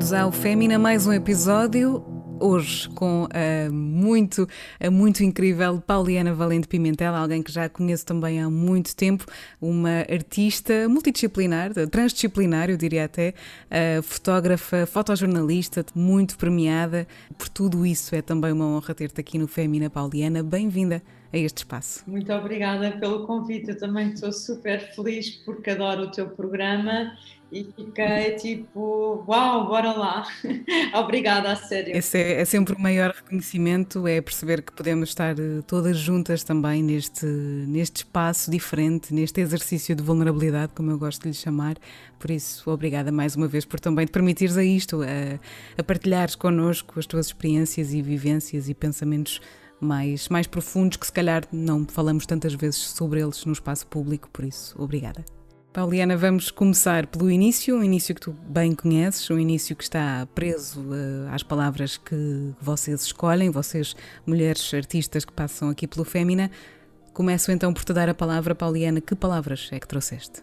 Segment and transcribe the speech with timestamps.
[0.00, 2.02] bem-vindos ao Fémina, mais um episódio.
[2.40, 4.48] Hoje com a muito,
[4.80, 9.26] a muito incrível Pauliana Valente Pimentel, alguém que já conheço também há muito tempo,
[9.60, 13.34] uma artista multidisciplinar, transdisciplinar, eu diria até,
[14.02, 17.06] fotógrafa, fotojornalista, muito premiada.
[17.36, 20.42] Por tudo isso, é também uma honra ter-te aqui no Fémina, Pauliana.
[20.42, 22.02] Bem-vinda a este espaço.
[22.06, 23.68] Muito obrigada pelo convite.
[23.68, 27.12] Eu também estou super feliz porque adoro o teu programa
[27.52, 30.24] e fiquei tipo, uau, bora lá.
[30.94, 31.96] Obrigada, a sério.
[31.96, 36.44] Esse é, é, sempre o maior reconhecimento, é perceber que podemos estar eh, todas juntas
[36.44, 41.76] também neste, neste espaço diferente, neste exercício de vulnerabilidade, como eu gosto de lhe chamar.
[42.18, 45.40] Por isso, obrigada mais uma vez por também te permitires a isto, a,
[45.76, 49.40] a partilhares connosco as tuas experiências e vivências e pensamentos
[49.80, 54.28] mais, mais profundos que se calhar não falamos tantas vezes sobre eles no espaço público,
[54.30, 55.39] por isso, obrigada.
[55.72, 60.26] Pauliana, vamos começar pelo início, um início que tu bem conheces, um início que está
[60.34, 63.94] preso uh, às palavras que vocês escolhem, vocês,
[64.26, 66.50] mulheres artistas que passam aqui pelo Fémina.
[67.14, 69.00] Começo então por te dar a palavra, Pauliana.
[69.00, 70.42] Que palavras é que trouxeste?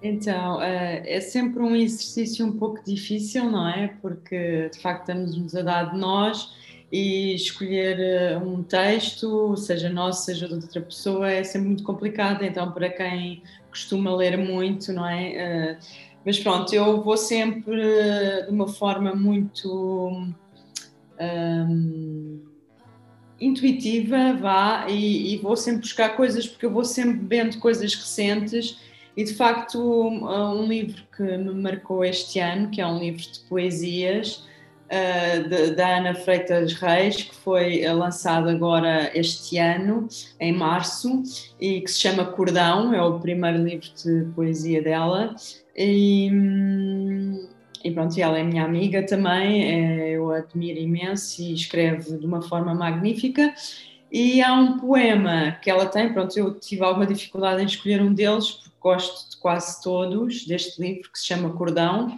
[0.00, 3.88] Então, uh, é sempre um exercício um pouco difícil, não é?
[4.00, 6.54] Porque de facto estamos-nos a dar de nós
[6.92, 12.44] e escolher uh, um texto, seja nosso, seja de outra pessoa, é sempre muito complicado.
[12.44, 15.76] Então, para quem costuma ler muito, não é?
[15.80, 15.86] Uh,
[16.24, 20.34] mas pronto, eu vou sempre uh, de uma forma muito
[21.20, 22.40] um,
[23.40, 28.78] intuitiva, vá, e, e, vou sempre buscar coisas, porque eu vou sempre vendo coisas recentes.
[29.16, 33.22] E de facto, um, um livro que me marcou este ano, que é um livro
[33.22, 34.47] de poesias,
[34.90, 40.08] uh, da Ana Freitas Reis, que foi lançado agora este ano,
[40.40, 41.22] em março,
[41.60, 45.34] e que se chama Cordão, é o primeiro livro de poesia dela.
[45.76, 47.48] E, hum,
[47.84, 52.42] e pronto, ela é minha amiga também, é, eu admiro imenso e escreve de uma
[52.42, 53.54] forma magnífica.
[54.10, 58.12] E há um poema que ela tem, pronto, eu tive alguma dificuldade em escolher um
[58.12, 62.16] deles, porque gosto de quase todos deste livro, que se chama Cordão,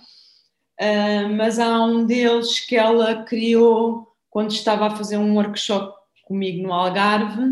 [0.80, 5.92] Uh, mas há um deles que ela criou quando estava a fazer um workshop
[6.24, 7.42] comigo no Algarve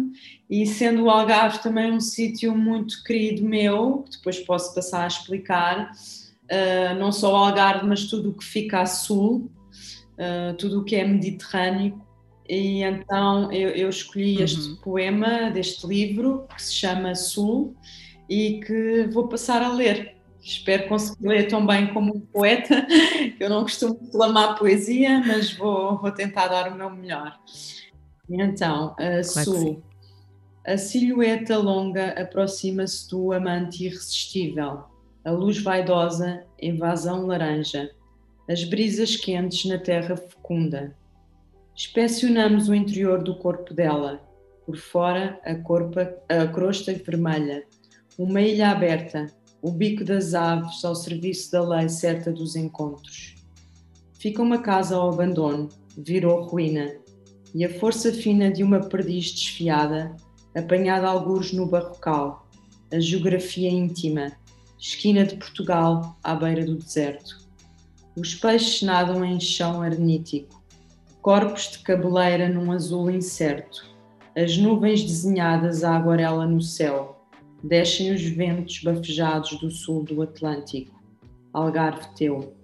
[0.49, 5.09] e sendo o Algarve também um sítio muito querido meu, que depois posso passar a
[5.09, 9.51] explicar, uh, não só o Algarve, mas tudo o que fica a sul,
[10.15, 12.01] uh, tudo o que é Mediterrâneo.
[12.49, 14.45] E então eu, eu escolhi uhum.
[14.45, 17.77] este poema deste livro que se chama Sul
[18.27, 20.18] e que vou passar a ler.
[20.49, 22.87] Espero conseguir ler tão bem como um poeta.
[23.39, 27.39] Eu não costumo declamar poesia, mas vou, vou tentar dar o meu melhor.
[28.31, 29.83] Então, a Sul.
[30.67, 34.85] A silhueta longa aproxima-se do amante irresistível.
[35.23, 37.91] A luz vaidosa, invasão laranja.
[38.49, 40.97] As brisas quentes na terra fecunda.
[41.77, 44.27] Inspecionamos o interior do corpo dela.
[44.65, 47.65] Por fora, a, corpa, a crosta vermelha.
[48.19, 49.27] Uma ilha aberta,
[49.61, 53.35] o bico das aves ao serviço da lei certa dos encontros.
[54.15, 56.97] Fica uma casa ao abandono, virou ruína,
[57.55, 60.15] e a força fina de uma perdiz desfiada,
[60.57, 62.47] apanhada algures no barrocal,
[62.93, 64.33] a geografia íntima,
[64.79, 67.39] esquina de Portugal à beira do deserto.
[68.17, 70.63] Os peixes nadam em chão arnítico,
[71.21, 73.87] corpos de cabeleira num azul incerto,
[74.37, 77.08] as nuvens desenhadas à aguarela no céu,
[77.63, 80.97] descem os ventos bafejados do sul do Atlântico,
[81.53, 82.55] Algarve teu.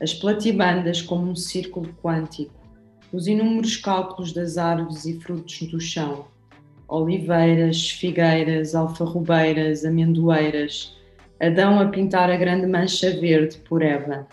[0.00, 2.54] As platibandas como um círculo quântico,
[3.12, 6.26] os inúmeros cálculos das árvores e frutos do chão,
[6.86, 10.96] oliveiras, figueiras, alfarrobeiras, amendoeiras,
[11.40, 14.28] Adão a pintar a grande mancha verde por Eva.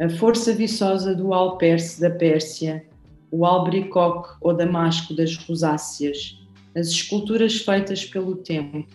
[0.00, 2.82] A força viçosa do alperce da Pérsia,
[3.30, 6.38] o albricoque ou damasco das rosáceas,
[6.74, 8.86] as esculturas feitas pelo tempo,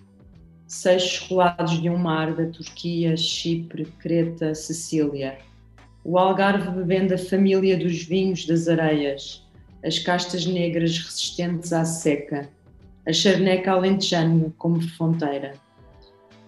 [0.69, 5.39] seixos rolados de um mar da Turquia, Chipre, Creta, Sicília.
[6.05, 9.45] O Algarve bebendo a família dos vinhos das areias,
[9.83, 12.47] as castas negras resistentes à seca,
[13.07, 15.53] a charneca alentejana como fronteira.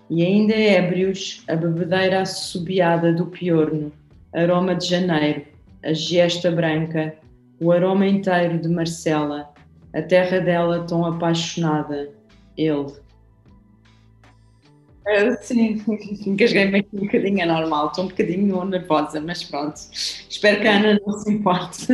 [0.08, 3.92] E ainda ébrios, a bebedeira assobiada do piorno,
[4.34, 5.46] aroma de janeiro,
[5.84, 7.16] a giesta branca,
[7.60, 9.52] o aroma inteiro de Marcela,
[9.94, 12.10] a terra dela tão apaixonada,
[12.56, 12.94] ele,
[15.06, 15.84] Uh, sim,
[16.28, 19.80] engasguei-me aqui um bocadinho, é normal, estou um bocadinho nervosa, mas pronto.
[19.92, 21.88] Espero que a Ana não se importe.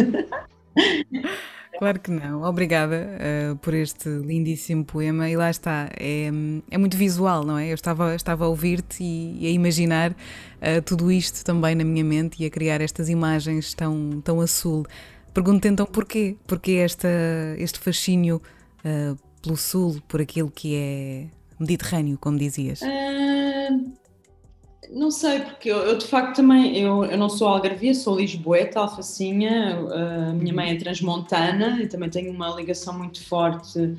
[1.77, 2.41] Claro que não.
[2.41, 3.07] Obrigada
[3.51, 5.29] uh, por este lindíssimo poema.
[5.29, 6.29] E lá está, é,
[6.71, 7.69] é muito visual, não é?
[7.69, 12.03] Eu estava, estava a ouvir-te e, e, a imaginar uh, tudo isto também na minha
[12.03, 14.85] mente e a criar estas imagens tão, tão a sul.
[15.33, 16.35] Pergunto então porquê?
[16.47, 17.07] Porquê esta,
[17.59, 18.41] este fascínio
[18.83, 21.27] uh, pelo sul, por aquilo que é
[21.59, 22.81] Mediterrâneo, como dizias?
[22.81, 23.91] Uh,
[24.91, 28.79] não sei, porque eu, eu, de facto também, eu, eu não sou algarvia, sou lisboeta,
[28.79, 29.77] alfacinha,
[30.29, 33.95] a minha mãe é transmontana e também tenho uma ligação muito forte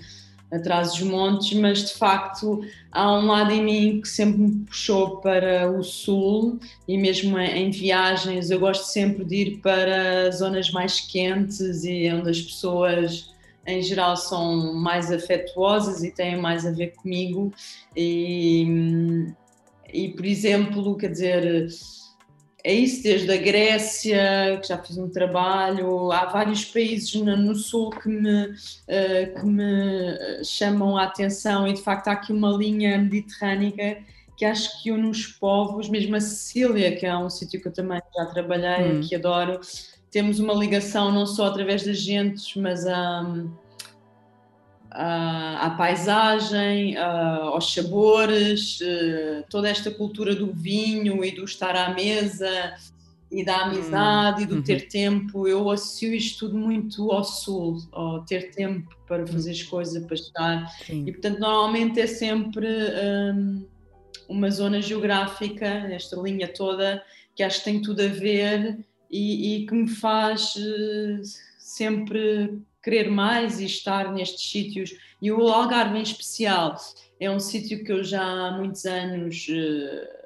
[0.50, 5.18] atrás dos montes, mas de facto há um lado em mim que sempre me puxou
[5.18, 11.00] para o sul e mesmo em viagens eu gosto sempre de ir para zonas mais
[11.00, 13.30] quentes e onde as pessoas
[13.68, 17.52] em geral são mais afetuosas e têm mais a ver comigo
[17.94, 19.26] e,
[19.92, 21.68] e por exemplo, quer dizer
[22.64, 27.90] é isso, desde a Grécia, que já fiz um trabalho, há vários países no, sul
[27.90, 32.98] que me, uh, que me chamam a atenção e de facto há aqui uma linha
[32.98, 33.98] mediterrânica
[34.36, 37.72] que acho que une os povos, mesmo a Sicília, que é um sítio que eu
[37.72, 39.00] também já trabalhei, hum.
[39.00, 39.60] que adoro,
[40.10, 43.22] temos uma ligação não só através das gentes, mas a.
[43.22, 43.50] Um,
[44.90, 52.74] à, paisagem, aos sabores, eh, toda esta cultura do vinho e do estar à mesa
[53.30, 54.44] e da amizade hum.
[54.44, 54.62] e do uhum.
[54.62, 55.46] ter tempo.
[55.46, 60.14] Eu associo isto tudo muito ao sul, ao ter tempo para fazer as coisas, para
[60.14, 60.68] estar.
[60.84, 61.04] Sim.
[61.06, 63.66] E portanto, normalmente é sempre um,
[64.28, 67.02] uma zona geográfica, esta linha toda,
[67.34, 68.78] que acho que tem tudo a ver
[69.10, 71.22] e, e que me faz uh,
[71.58, 74.94] sempre querer mais e estar nestes sítios.
[75.20, 76.76] E o Algarve em especial
[77.20, 80.18] é um sítio que eu já há muitos anos uh,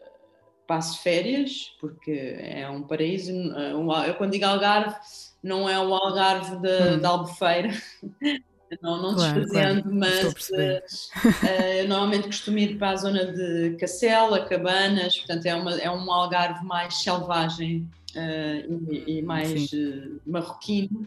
[0.67, 3.33] passo férias, porque é um paraíso.
[3.33, 4.95] Uh, eu quando digo Algarve,
[5.43, 7.01] não é o Algarve de, hum.
[7.01, 7.71] da Albufeira.
[8.81, 9.97] Não, não claro, desprezando, claro.
[9.97, 15.91] mas uh, normalmente costumo ir para a zona de Cacela, Cabanas, portanto é, uma, é
[15.91, 17.87] um Algarve mais selvagem
[18.17, 21.07] uh, e, e, mais uh, marroquino.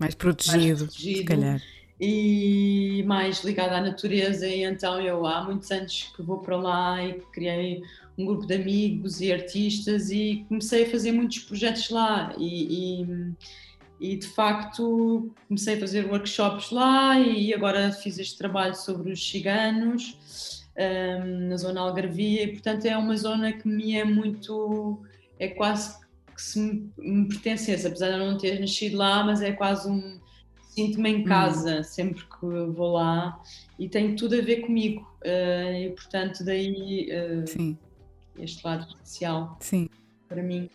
[0.00, 1.62] Mais protegido, mais protegido, se calhar.
[2.00, 7.04] E mais ligado à natureza, e então eu há muitos anos que vou para lá
[7.04, 7.82] e criei
[8.16, 12.32] um grupo de amigos e artistas e comecei a fazer muitos projetos lá.
[12.38, 18.76] E, e, e de facto comecei a fazer workshops lá e agora fiz este trabalho
[18.76, 22.44] sobre os ciganos um, na zona Algarvia.
[22.44, 25.00] E portanto é uma zona que me é muito,
[25.38, 25.96] é quase
[26.38, 29.90] que se me, me pertencesse, apesar de eu não ter nascido lá, mas é quase
[29.90, 30.20] um.
[30.70, 31.24] Sinto-me em hum.
[31.24, 31.82] casa hum.
[31.82, 33.42] sempre que vou lá
[33.76, 35.00] e tem tudo a ver comigo.
[35.24, 37.76] Uh, e portanto, daí uh,
[38.38, 39.88] este lado especial Sim.
[40.28, 40.70] para mim.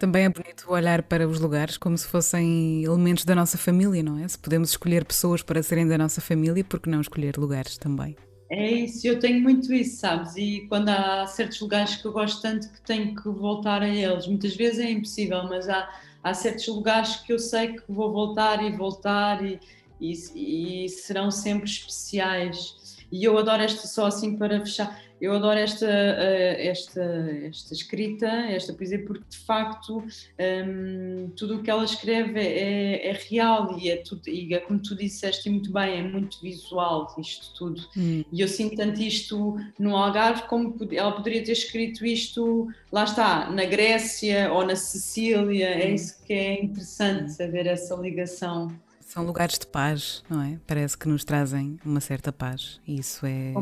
[0.00, 4.18] Também é bonito olhar para os lugares como se fossem elementos da nossa família, não
[4.18, 4.26] é?
[4.26, 8.16] Se podemos escolher pessoas para serem da nossa família, por que não escolher lugares também?
[8.52, 10.34] É isso, eu tenho muito isso, sabes?
[10.36, 14.26] E quando há certos lugares que eu gosto tanto que tenho que voltar a eles,
[14.26, 15.88] muitas vezes é impossível, mas há,
[16.20, 19.60] há certos lugares que eu sei que vou voltar e voltar e,
[20.00, 22.98] e, e serão sempre especiais.
[23.12, 27.02] E eu adoro esta, só assim para fechar, eu adoro esta, eh, esta,
[27.44, 30.02] esta escrita, esta poesia, porque de facto
[30.38, 34.80] um, tudo o que ela escreve é, é real e é, tudo, e é como
[34.80, 37.82] tu disseste muito bem, é muito visual isto tudo.
[37.96, 38.24] Hum.
[38.32, 43.50] E eu sinto tanto isto no Algarve como ela poderia ter escrito isto, lá está,
[43.50, 45.80] na Grécia ou na Sicília, é hum.
[45.80, 48.68] é isso que é interessante, saber essa ligação.
[49.10, 50.56] São lugares de paz, não é?
[50.68, 52.80] Parece que nos trazem uma certa paz.
[52.86, 53.52] E isso é,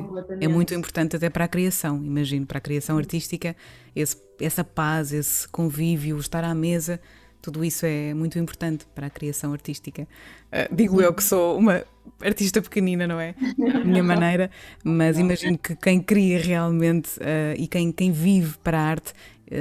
[0.42, 3.56] é muito importante até para a criação, imagino, para a criação artística,
[3.96, 7.00] esse, essa paz, esse convívio, estar à mesa,
[7.40, 10.02] tudo isso é muito importante para a criação artística.
[10.02, 11.82] Uh, digo eu que sou uma
[12.20, 13.34] artista pequenina, não é?
[13.74, 14.50] À minha maneira,
[14.84, 19.14] mas imagino que quem cria realmente uh, e quem, quem vive para a arte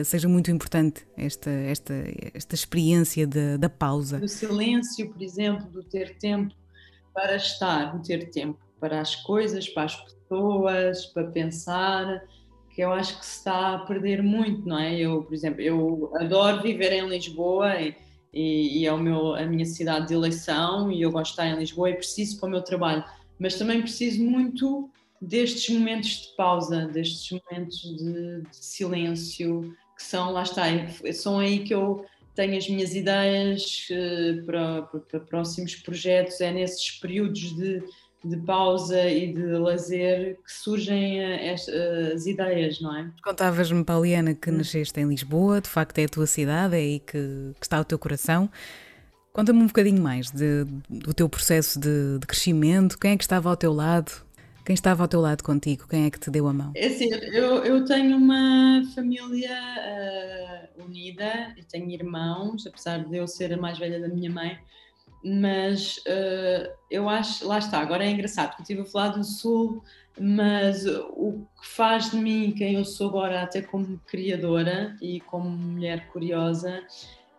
[0.03, 1.93] seja muito importante esta, esta,
[2.33, 4.19] esta experiência de, da pausa.
[4.19, 6.53] Do silêncio, por exemplo, do ter tempo
[7.13, 12.21] para estar, do ter tempo para as coisas, para as pessoas, para pensar,
[12.77, 14.95] que eu acho que se está a perder muito, não é?
[14.95, 17.95] Eu, por exemplo, eu adoro viver em Lisboa e,
[18.31, 21.47] e, e é o meu, a minha cidade de eleição e eu gosto de estar
[21.47, 23.03] em Lisboa e preciso para o meu trabalho,
[23.39, 24.91] mas também preciso muito
[25.21, 30.63] destes momentos de pausa, destes momentos de, de, silêncio, que são, lá está,
[31.13, 32.05] são aí que eu
[32.35, 37.83] tenho as minhas ideias uh, para, para, próximos projetos, é nesses períodos de,
[38.23, 43.09] de pausa e de lazer que surgem eh, as, as ideias, não é?
[43.23, 47.53] Contavas-me, Pauliana, que nasceste em Lisboa, de facto é a tua cidade, é aí que,
[47.59, 48.49] que está o teu coração.
[49.33, 52.97] Conta-me um bocadinho mais de, do teu processo de, de, crescimento.
[52.97, 54.11] Quem é que estava ao teu lado?
[54.67, 55.87] Quem estava ao teu lado contigo?
[55.87, 56.73] Quem é que te deu a mão?
[56.75, 59.57] É assim, eu, eu tenho uma família
[60.77, 64.59] uh, unida e tenho irmãos, apesar de eu ser a mais velha da minha mãe.
[65.23, 69.23] Mas uh, eu acho, lá está, agora é engraçado, porque eu estive a falar do
[69.23, 69.81] Sul,
[70.19, 75.49] mas o que faz de mim quem eu sou agora, até como criadora e como
[75.49, 76.83] mulher curiosa,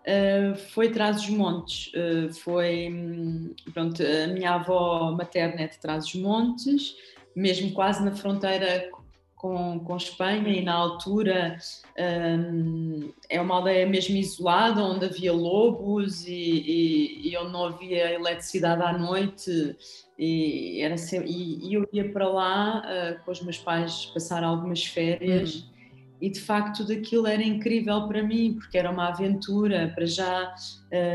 [0.09, 1.93] Uh, foi Trás-os-Montes.
[1.93, 6.97] Uh, foi, hum, pronto, a minha avó materna é de Trás-os-Montes,
[7.39, 8.91] mesmo quase na fronteira
[9.37, 11.57] com, com Espanha e na altura
[11.97, 18.13] um, é uma aldeia mesmo isolada, onde havia lobos e, e, e onde não havia
[18.13, 19.77] eletricidade à noite
[20.19, 24.43] e, era sempre, e, e eu ia para lá uh, com os meus pais passar
[24.43, 25.79] algumas férias uhum
[26.21, 29.93] e de facto tudo aquilo era incrível para mim, porque era uma aventura.
[29.95, 30.53] Para já,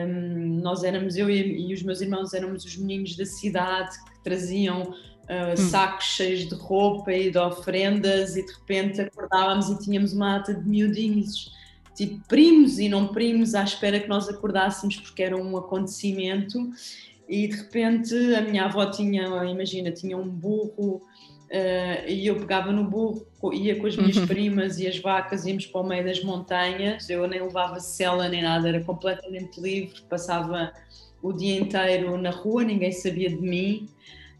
[0.07, 4.23] um, nós éramos, eu e, e, os meus irmãos éramos os meninos da cidade que
[4.23, 5.57] traziam uh, hum.
[5.57, 10.53] sacos cheios de roupa e de ofrendas, e de repente acordávamos e tínhamos uma ata
[10.53, 11.51] de miudinhos,
[11.95, 16.57] tipo primos e não primos, à espera que nós acordássemos, porque era um acontecimento.
[17.27, 21.01] E de repente a minha avó tinha, imagina, tinha um burro
[21.53, 24.25] Uh, e eu pegava no burro, ia com as minhas uhum.
[24.25, 28.41] primas e as vacas, íamos para o meio das montanhas, eu nem levava cela nem
[28.41, 30.73] nada, era completamente livre, passava
[31.21, 33.87] o dia inteiro na rua, ninguém sabia de mim.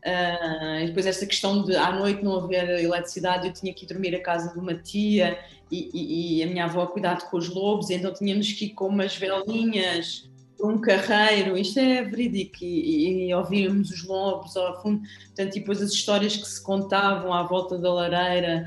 [0.05, 4.13] Uh, depois essa questão de à noite não haver eletricidade, eu tinha que ir dormir
[4.13, 5.39] à casa de uma tia
[5.71, 8.87] e, e, e a minha avó cuidado com os lobos, então tínhamos que ir com
[8.87, 10.29] umas velinhas
[10.61, 15.81] um carreiro, isto é verídico, e, e ouvíamos os lobos ao fundo, portanto, e depois
[15.81, 18.63] as histórias que se contavam à volta da lareira,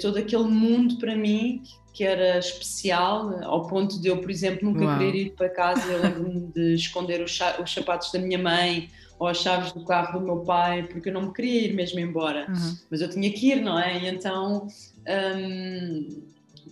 [0.00, 4.84] todo aquele mundo para mim que era especial, ao ponto de eu, por exemplo, nunca
[4.84, 4.98] Uau.
[4.98, 8.88] querer ir para casa, eu lembro-me de esconder os, os, sapatos da minha mãe
[9.22, 12.00] ou as chaves do carro do meu pai, porque eu não me queria ir mesmo
[12.00, 12.76] embora, uhum.
[12.90, 14.02] mas eu tinha que ir, não é?
[14.02, 14.66] E então...
[15.08, 16.22] Hum,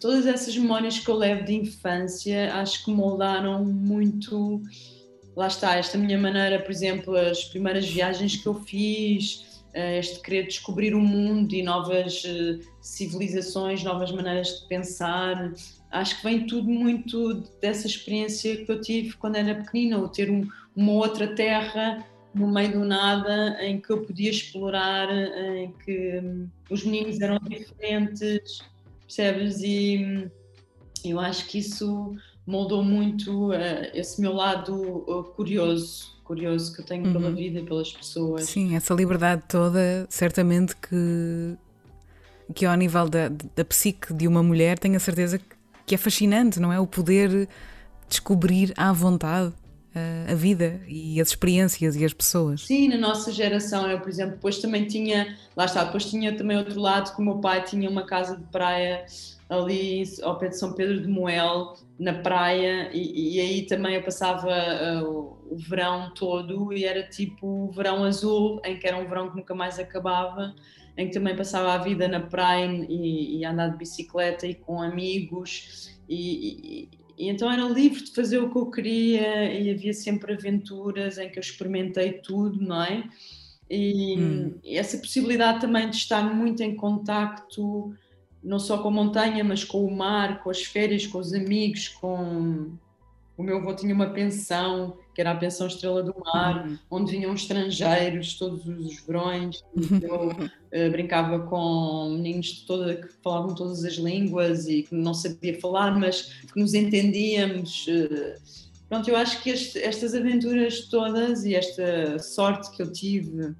[0.00, 4.62] todas essas memórias que eu levo de infância acho que moldaram muito.
[5.36, 10.20] Lá está, esta minha maneira, por exemplo, as primeiras viagens que eu fiz, eh, este
[10.20, 15.52] querer descobrir o mundo e novas eh, civilizações, novas maneiras de pensar.
[15.90, 20.30] Acho que vem tudo muito dessa experiência que eu tive quando era pequenina, o ter
[20.30, 26.20] um, uma outra terra no meio do nada em que eu podia explorar, em que
[26.22, 28.62] hum, os meninos eram diferentes,
[29.00, 29.60] percebes?
[29.60, 30.30] E hum,
[31.04, 32.14] eu acho que isso
[32.46, 33.54] moldou muito uh,
[33.94, 37.12] esse meu lado uh, curioso, curioso que eu tenho uhum.
[37.12, 38.44] pela vida e pelas pessoas.
[38.44, 41.56] Sim, essa liberdade toda, certamente que,
[42.54, 45.40] que ao nível da, da psique de uma mulher, tenho a certeza
[45.86, 46.78] que é fascinante, não é?
[46.78, 47.48] O poder
[48.08, 49.52] descobrir à vontade
[50.28, 52.62] a vida e as experiências e as pessoas.
[52.66, 56.56] Sim, na nossa geração, eu, por exemplo, depois também tinha, lá está, depois tinha também
[56.56, 59.04] outro lado, que o meu pai tinha uma casa de praia
[59.48, 64.02] ali ao pé de São Pedro de Moel, na praia, e, e aí também eu
[64.02, 69.06] passava uh, o verão todo e era tipo o verão azul, em que era um
[69.08, 70.54] verão que nunca mais acabava,
[70.96, 74.80] em que também passava a vida na praia e, e andar de bicicleta e com
[74.80, 75.98] amigos.
[76.08, 76.88] E,
[77.20, 81.28] e então era livre de fazer o que eu queria e havia sempre aventuras em
[81.28, 83.04] que eu experimentei tudo, não é?
[83.68, 84.58] E, hum.
[84.64, 87.94] essa possibilidade também de estar muito em contacto,
[88.42, 91.88] não só com a montanha, mas com o mar, com as férias, com os amigos,
[91.88, 92.72] com
[93.40, 96.78] o meu avô tinha uma pensão, que era a pensão Estrela do Mar, uhum.
[96.90, 99.64] onde vinham estrangeiros todos os verões.
[100.02, 105.14] Eu uh, brincava com meninos de toda, que falavam todas as línguas e que não
[105.14, 107.86] sabia falar, mas que nos entendíamos.
[107.86, 108.38] Uh,
[108.90, 113.54] pronto, eu acho que este, estas aventuras todas e esta sorte que eu tive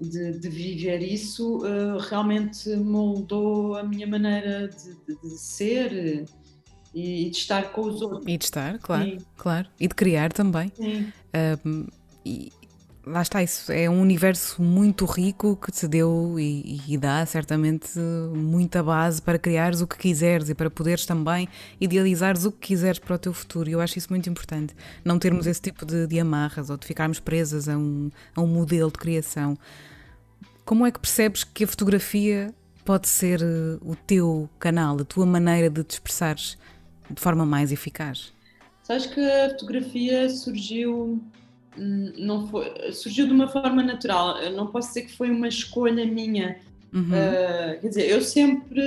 [0.00, 6.24] de, de viver isso uh, realmente moldou a minha maneira de, de, de ser
[6.94, 8.24] e, de estar com os outros.
[8.26, 9.18] E de estar, claro, Sim.
[9.36, 9.68] claro.
[9.78, 10.72] E de criar também.
[10.76, 11.12] Sim.
[11.66, 11.86] Um,
[12.24, 12.52] e
[13.06, 17.98] lá está, isso é um universo muito rico que te deu e, e, dá certamente
[18.34, 21.48] muita base para criares o que quiseres e para poderes também
[21.80, 23.68] idealizares o que quiseres para o teu futuro.
[23.68, 24.74] E eu acho isso muito importante.
[25.04, 28.46] Não termos esse tipo de, de amarras ou de ficarmos presas a um, a um
[28.46, 29.58] modelo de criação.
[30.64, 35.26] Como é que percebes que a fotografia pode ser eh, o teu canal, a tua
[35.26, 36.56] maneira de te expressares
[37.10, 38.32] de forma mais eficaz?
[38.82, 41.22] Sabes que a fotografia surgiu
[41.78, 44.38] hum, não foi, surgiu de uma forma natural.
[44.38, 46.58] Eu não posso dizer que foi uma escolha minha.
[46.92, 47.02] Uhum.
[47.02, 48.82] Uh, quer dizer, eu sempre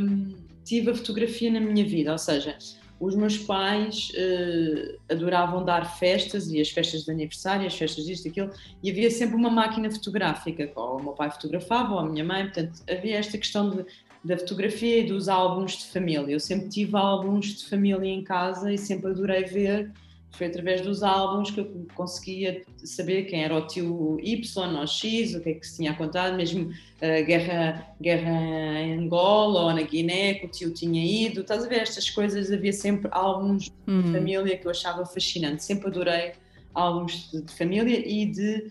[0.00, 2.56] um, tive a fotografia na minha vida, ou seja,
[3.00, 8.28] os meus pais uh, adoravam dar festas e as festas de aniversário, as festas disto,
[8.28, 8.52] aquilo,
[8.82, 12.44] e havia sempre uma máquina fotográfica, ou o meu pai fotografava, ou a minha mãe,
[12.44, 13.86] portanto, havia esta questão de,
[14.22, 16.32] da fotografia e dos álbuns de família.
[16.32, 19.92] Eu sempre tive álbuns de família em casa e sempre adorei ver
[20.32, 25.34] foi através dos álbuns que eu conseguia saber quem era o tio Y ou X,
[25.34, 26.70] o que é que se tinha contado, mesmo
[27.02, 31.40] a uh, guerra, guerra em Angola ou na Guiné, que o tio tinha ido.
[31.40, 32.50] Estás a ver estas coisas?
[32.50, 34.02] Havia sempre álbuns uhum.
[34.02, 35.64] de família que eu achava fascinante.
[35.64, 36.32] Sempre adorei
[36.74, 38.70] álbuns de, de família e de,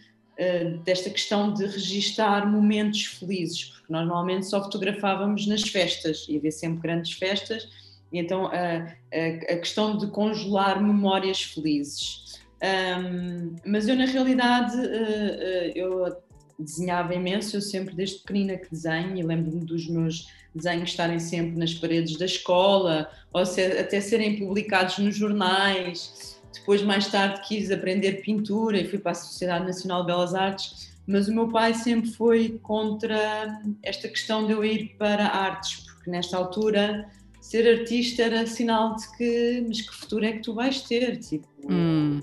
[0.84, 6.51] desta questão de registar momentos felizes, porque nós normalmente só fotografávamos nas festas e havia
[6.51, 7.67] sempre grandes festas
[8.12, 12.39] então, a, a, questão de congelar memórias felizes.
[12.62, 16.17] Um, mas eu, na realidade, uh, uh, eu
[16.58, 21.58] desenhava imenso, eu sempre desde pequenina que desenho e lembro-me dos meus desenhos estarem sempre
[21.58, 26.38] nas paredes da escola ou se, até serem publicados nos jornais.
[26.53, 30.89] Depois, mais tarde, quis aprender pintura e fui para a Sociedade Nacional de Belas Artes,
[31.08, 36.12] mas o meu pai sempre foi contra esta questão de eu ir para artes, porque
[36.12, 37.10] nesta altura
[37.41, 41.18] ser artista era sinal de que, mas que futuro é que tu vais ter?
[41.18, 42.22] Tipo, hum.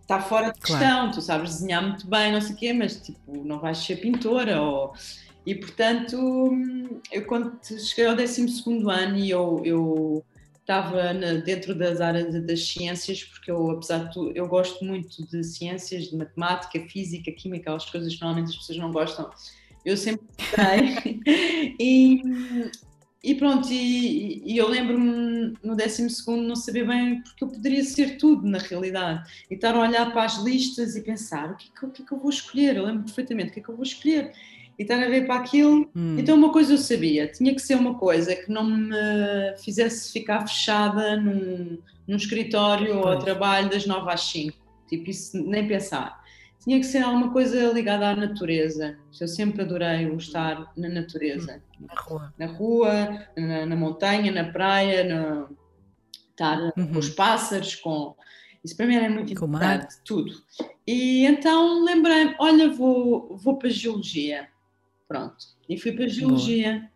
[0.00, 1.10] está fora de questão, claro.
[1.10, 4.62] tu sabes desenhar muito bem, não sei o quê, mas tipo, não vais ser pintora.
[4.62, 4.92] Ou...
[5.44, 6.50] E portanto,
[7.10, 8.56] eu quando cheguei ao 12
[8.88, 10.24] ano e eu, eu
[10.64, 15.26] estava na, dentro das áreas das ciências, porque eu, apesar de tudo, eu gosto muito
[15.28, 19.30] de ciências, de matemática, física, química, as coisas que normalmente as pessoas não gostam.
[19.84, 21.20] Eu sempre gostei.
[21.78, 22.22] e,
[23.22, 28.16] e pronto, e, e eu lembro-me no 12 não saber bem porque eu poderia ser
[28.16, 29.30] tudo na realidade.
[29.50, 32.06] E estar a olhar para as listas e pensar: o que é o que, é
[32.06, 32.76] que eu vou escolher?
[32.76, 34.32] Eu lembro perfeitamente o que é que eu vou escolher.
[34.78, 35.90] E estar a ver para aquilo.
[35.94, 36.16] Hum.
[36.18, 40.46] Então, uma coisa eu sabia: tinha que ser uma coisa que não me fizesse ficar
[40.46, 44.56] fechada num, num escritório ou ao trabalho das 9 às 5.
[44.88, 46.24] Tipo, isso nem pensar
[46.64, 48.96] tinha que ser alguma coisa ligada à natureza.
[49.20, 51.62] Eu sempre adorei o estar na natureza.
[51.78, 52.34] Hum, na rua.
[52.38, 55.54] Na rua, na, na montanha, na praia, no,
[56.30, 56.92] estar uhum.
[56.92, 58.16] com os pássaros, com.
[58.64, 60.32] Isso para mim era muito com importante, tudo.
[60.86, 64.48] E então lembrei-me: olha, vou, vou para a Geologia.
[65.14, 65.36] Pronto.
[65.68, 66.72] E fui para a Geologia.
[66.72, 66.90] Boa.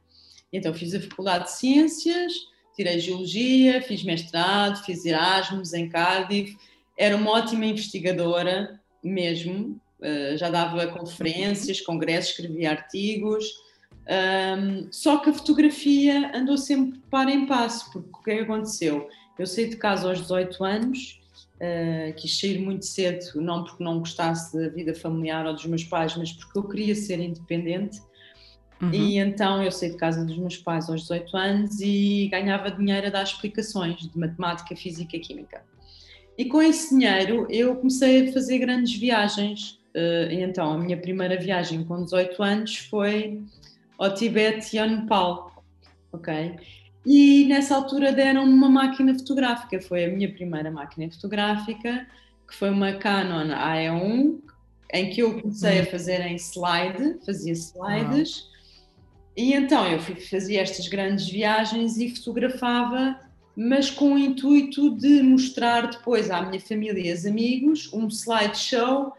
[0.52, 2.32] Então fiz a Faculdade de Ciências,
[2.74, 6.56] tirei Geologia, fiz mestrado, fiz Erasmus em Cardiff.
[6.96, 13.44] Era uma ótima investigadora, mesmo, uh, já dava conferências, congressos, escrevia artigos,
[14.08, 18.42] um, só que a fotografia andou sempre para em passo, porque o que é que
[18.42, 19.08] aconteceu?
[19.38, 21.20] Eu saí de casa aos 18 anos,
[21.56, 25.84] uh, quis sair muito cedo, não porque não gostasse da vida familiar ou dos meus
[25.84, 28.00] pais, mas porque eu queria ser independente.
[28.80, 28.92] Uhum.
[28.92, 33.08] E então eu saí de casa dos meus pais aos 18 anos e ganhava dinheiro
[33.08, 35.62] a dar explicações de matemática, física e química.
[36.36, 39.78] E com esse dinheiro eu comecei a fazer grandes viagens.
[39.94, 43.42] Uh, então, a minha primeira viagem com 18 anos foi
[43.98, 45.64] ao Tibete e ao Nepal,
[46.12, 46.54] ok?
[47.04, 52.06] E nessa altura deram-me uma máquina fotográfica, foi a minha primeira máquina fotográfica,
[52.46, 54.38] que foi uma Canon AE1,
[54.92, 55.86] em que eu comecei a hum.
[55.86, 58.48] fazer em slide, fazia slides,
[59.38, 63.18] e então eu fazia estas grandes viagens e fotografava
[63.56, 69.12] mas com o intuito de mostrar depois à minha família e aos amigos um slideshow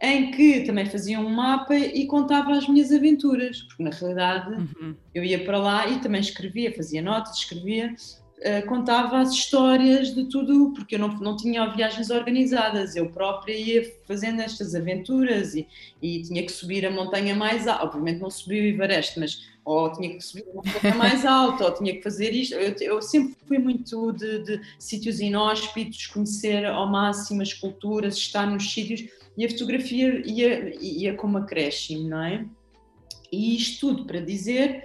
[0.00, 4.94] em que também fazia um mapa e contava as minhas aventuras, porque na realidade uhum.
[5.14, 7.94] eu ia para lá e também escrevia, fazia notas, escrevia,
[8.44, 13.56] uh, contava as histórias de tudo, porque eu não, não tinha viagens organizadas, eu própria
[13.56, 15.66] ia fazendo estas aventuras e,
[16.02, 19.90] e tinha que subir a montanha mais alta, obviamente não subi o Everest, mas ou
[19.92, 22.54] tinha que subir uma montanha mais alta, ou tinha que fazer isto.
[22.54, 28.46] Eu, eu sempre fui muito de, de, sítios inóspitos, conhecer ao máximo as culturas, estar
[28.46, 32.44] nos sítios, e a fotografia ia, ia como acréscimo, não é?
[33.32, 34.84] E isto tudo para dizer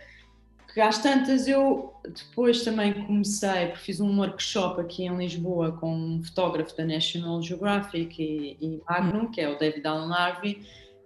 [0.79, 5.93] que às tantas eu depois também comecei, porque fiz um workshop aqui em Lisboa com
[5.93, 10.61] um fotógrafo da National Geographic e, e Magnum, que é o David Allen Harvey,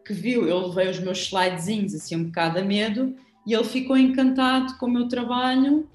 [0.05, 3.15] que viu, eu levei os meus slidezinhos assim um bocado a medo
[3.47, 5.89] e ele ficou encantado com o meu trabalho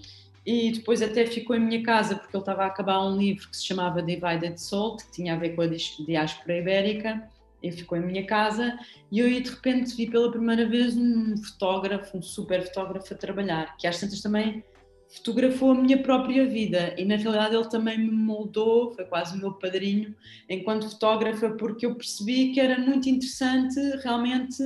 [0.44, 3.56] e depois até ficou em minha casa porque ele estava a acabar um livro que
[3.56, 7.30] se chamava Divided Soul, que tinha a ver com a diáspora ibérica,
[7.62, 8.79] e ficou em minha casa
[9.11, 13.77] e eu de repente vi pela primeira vez um fotógrafo, um super fotógrafo a trabalhar,
[13.77, 14.64] que às tantas também
[15.09, 19.40] fotografou a minha própria vida e na realidade ele também me moldou, foi quase o
[19.40, 20.14] meu padrinho
[20.49, 24.62] enquanto fotógrafa porque eu percebi que era muito interessante realmente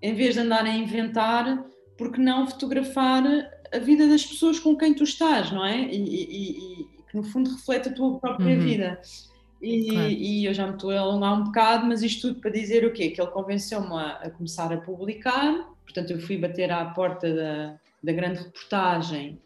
[0.00, 1.64] em vez de andar a inventar
[1.96, 3.24] porque não fotografar
[3.72, 5.86] a vida das pessoas com quem tu estás, não é?
[5.86, 8.62] E, e, e que no fundo reflete a tua própria uhum.
[8.62, 9.00] vida.
[9.62, 10.08] E, claro.
[10.10, 12.92] e, eu já me estou a alongar um bocado, mas isto tudo para dizer o
[12.92, 13.10] quê?
[13.10, 17.78] Que ele convenceu-me a, a, começar a publicar, portanto eu fui bater à porta da,
[18.02, 19.38] da grande reportagem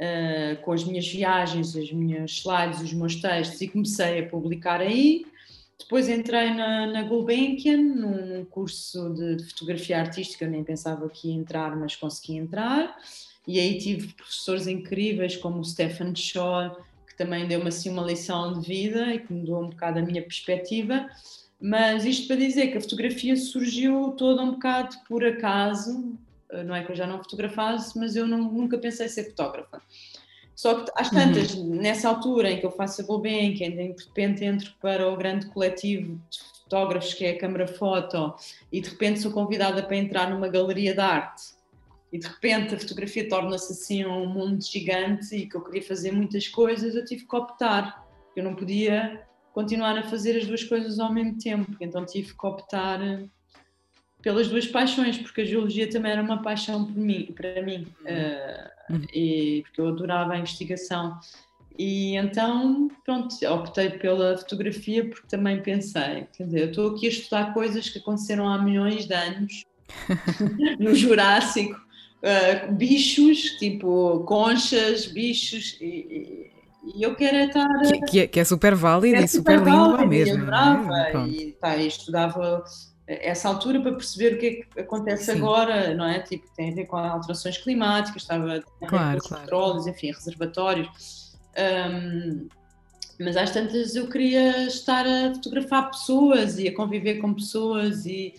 [0.00, 4.80] uh, com as minhas viagens, as minhas slides, os meus textos e comecei a publicar
[4.80, 5.24] aí.
[5.78, 11.28] Depois entrei na, na Gulbenkian, num, curso de, de, fotografia artística, eu nem pensava que
[11.28, 12.96] ia entrar, mas consegui entrar.
[13.46, 16.76] E aí tive professores incríveis como o Stephen Shaw,
[17.12, 20.22] que também deu-me assim uma lição de vida e que mudou um bocado a minha
[20.22, 21.06] perspectiva.
[21.60, 26.18] Mas isto para dizer que a fotografia surgiu toda um bocado por acaso,
[26.64, 29.80] não é que eu já não fotografasse, mas eu não, nunca pensei ser fotógrafa.
[30.54, 31.76] Só que às tantas, uhum.
[31.76, 36.20] nessa altura em que eu faço a Gulbenkian, de repente entro para o grande coletivo
[36.30, 38.34] de fotógrafos que é a Câmara Foto
[38.70, 41.42] e de repente sou convidada para entrar numa galeria de arte
[42.12, 46.12] e de repente a fotografia torna-se assim um mundo gigante e que eu queria fazer
[46.12, 48.06] muitas coisas, eu tive que optar.
[48.36, 49.22] Eu não podia
[49.54, 53.00] continuar a fazer as duas coisas ao mesmo tempo, então tive que optar
[54.20, 59.00] pelas duas paixões, porque a geologia também era uma paixão por mim, para mim, uh,
[59.12, 61.18] e porque eu adorava a investigação.
[61.78, 67.10] E então, pronto, optei pela fotografia porque também pensei, quer dizer, eu estou aqui a
[67.10, 69.64] estudar coisas que aconteceram há milhões de anos
[70.78, 71.80] no Jurássico
[72.22, 76.50] uh, bichos, tipo conchas, bichos, e,
[76.94, 77.80] e eu quero é estar.
[77.80, 80.34] Que, que, é, que é super válido é e super, super lindo mesmo.
[80.34, 81.28] Eu adorava, é?
[81.28, 82.64] e, tá, estudava
[83.06, 85.38] essa altura para perceber o que é que acontece Sim.
[85.38, 86.20] agora, não é?
[86.20, 89.42] Tipo, tem a ver com alterações climáticas, estava claro, com claro.
[89.42, 91.32] petróleos, enfim, reservatórios.
[91.58, 92.48] Um,
[93.20, 98.34] mas às tantas eu queria estar a fotografar pessoas e a conviver com pessoas e,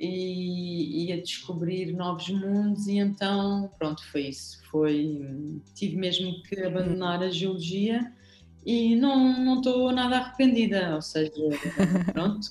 [0.00, 4.58] e, e, a descobrir novos mundos e então pronto foi isso.
[4.70, 8.10] Foi tive mesmo que abandonar a geologia
[8.64, 11.30] e não não estou nada arrependida ou seja
[12.14, 12.48] pronto.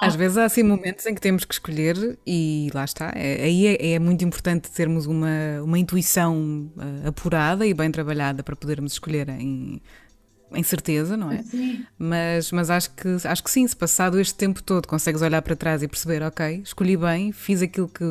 [0.00, 3.12] Às vezes há assim momentos em que temos que escolher e lá está.
[3.14, 8.42] É, aí é, é, muito importante termos uma uma intuição uh, apurada e bem trabalhada
[8.42, 9.80] para podermos escolher em
[10.52, 11.42] em certeza, não é?
[11.42, 11.84] Sim.
[11.98, 15.54] Mas, mas acho, que, acho que sim, se passado este tempo todo consegues olhar para
[15.54, 18.04] trás e perceber, ok, escolhi bem, fiz aquilo que,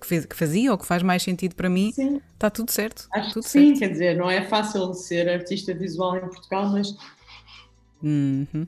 [0.00, 2.20] que, fez, que fazia ou que faz mais sentido para mim, sim.
[2.32, 3.06] está tudo certo.
[3.12, 6.96] Acho tudo que sim, quer dizer, não é fácil ser artista visual em Portugal, mas
[8.02, 8.46] uhum.
[8.54, 8.66] um,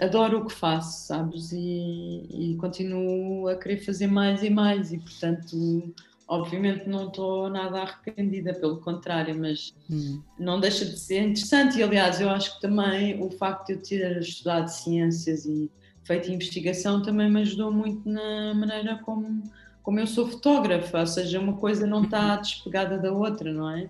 [0.00, 1.52] adoro o que faço, sabes?
[1.52, 5.94] E, e continuo a querer fazer mais e mais, e portanto
[6.28, 10.20] Obviamente não estou nada arrependida, pelo contrário, mas hum.
[10.38, 11.78] não deixa de ser interessante.
[11.78, 15.70] E aliás, eu acho que também o facto de eu ter estudado ciências e
[16.04, 19.42] feito investigação também me ajudou muito na maneira como,
[19.82, 23.88] como eu sou fotógrafa, ou seja, uma coisa não está despegada da outra, não é?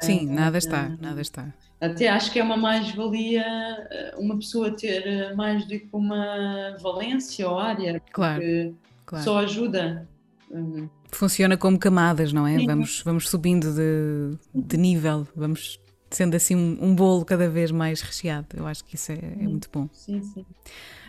[0.00, 1.52] Sim, nada está, nada está.
[1.80, 6.76] Até acho que é uma mais-valia eh, uma pessoa ter eh, mais do que uma
[6.80, 8.74] valência ou área, claro,
[9.04, 9.24] claro.
[9.24, 10.08] só ajuda.
[10.54, 10.88] Uhum.
[11.10, 12.64] Funciona como camadas, não é?
[12.64, 18.00] Vamos, vamos subindo de, de nível, vamos sendo assim um, um, bolo cada vez mais
[18.00, 18.46] recheado.
[18.56, 19.88] Eu acho que isso é, é muito bom.
[19.92, 20.46] Sim, sim.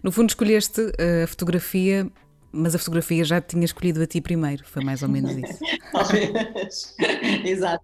[0.04, 2.10] No fundo, escolheste eh, a fotografia,
[2.56, 5.60] mas a fotografia já te tinha escolhido a ti primeiro, foi mais ou menos isso.
[5.92, 6.96] Talvez.
[7.44, 7.84] Exato.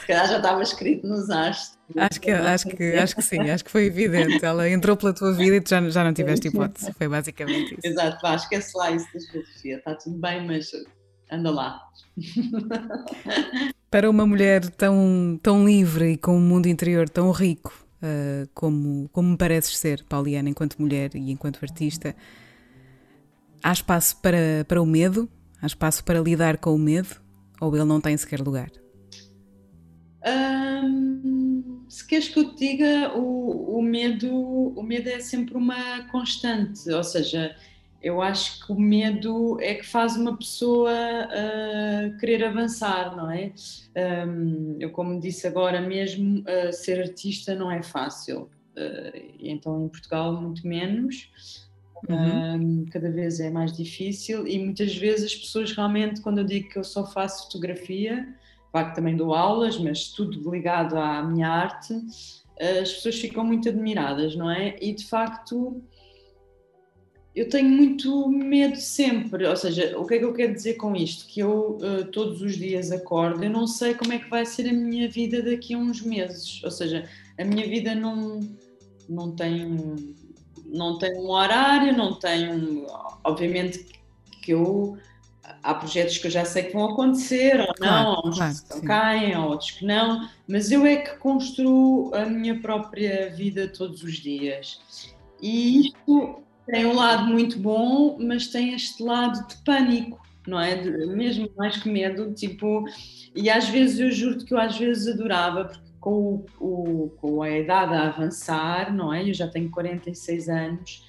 [0.00, 1.78] Se calhar já estava escrito nos astros.
[1.96, 4.44] Acho que, acho, que, acho que sim, acho que foi evidente.
[4.44, 6.92] Ela entrou pela tua vida e tu já, já não tiveste hipótese.
[6.92, 7.80] Foi basicamente isso.
[7.84, 9.76] Exato, vá, esquece lá isso da fotografia.
[9.76, 10.70] Está tudo bem, mas
[11.30, 11.80] anda lá.
[13.90, 19.08] Para uma mulher tão, tão livre e com um mundo interior tão rico uh, como,
[19.12, 22.14] como me pareces ser, Pauliana, enquanto mulher e enquanto artista,
[23.62, 25.28] há espaço para, para o medo?
[25.60, 27.20] Há espaço para lidar com o medo?
[27.60, 28.70] Ou ele não tem sequer lugar?
[31.90, 36.88] Se queres que eu te diga, o, o, medo, o medo é sempre uma constante,
[36.88, 37.56] ou seja,
[38.00, 43.52] eu acho que o medo é que faz uma pessoa uh, querer avançar, não é?
[44.24, 48.48] Um, eu, como disse agora mesmo, uh, ser artista não é fácil.
[48.76, 51.68] Uh, então, em Portugal, muito menos.
[52.08, 52.86] Uhum.
[52.90, 56.78] cada vez é mais difícil e muitas vezes as pessoas realmente, quando eu digo que
[56.78, 58.26] eu só faço fotografia,
[58.72, 61.94] claro que também dou aulas, mas tudo ligado à minha arte,
[62.58, 64.76] as pessoas ficam muito admiradas, não é?
[64.80, 65.82] E de facto
[67.34, 70.96] eu tenho muito medo sempre, ou seja, o que é que eu quero dizer com
[70.96, 71.26] isto?
[71.26, 74.68] Que eu uh, todos os dias acordo, eu não sei como é que vai ser
[74.68, 77.08] a minha vida daqui a uns meses, ou seja,
[77.38, 78.40] a minha vida não,
[79.08, 80.14] não tem
[80.66, 82.86] não tem um horário, não tem um,
[83.24, 83.86] obviamente
[84.42, 84.98] que eu
[85.62, 88.54] há projetos que eu já sei que vão acontecer, ou claro, não, há uns claro,
[88.54, 94.02] que caem, outros que não, mas eu é que construo a minha própria vida todos
[94.02, 94.80] os dias.
[95.40, 100.76] E isto tem um lado muito bom, mas tem este lado de pânico, não é?
[100.76, 102.84] De, mesmo mais que medo, tipo,
[103.34, 107.50] e às vezes eu juro que eu às vezes adorava, porque com, o, com a
[107.50, 109.28] idade a avançar, não é?
[109.28, 111.04] Eu já tenho 46 anos,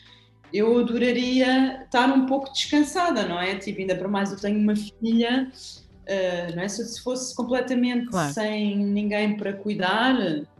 [0.53, 3.55] eu adoraria estar um pouco descansada, não é?
[3.55, 6.67] Tipo, ainda para mais eu tenho uma filha, uh, não é?
[6.67, 8.33] Se fosse completamente claro.
[8.33, 10.15] sem ninguém para cuidar,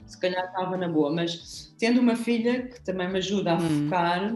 [0.08, 3.84] se calhar estava na boa, mas tendo uma filha que também me ajuda a hum.
[3.86, 4.36] focar,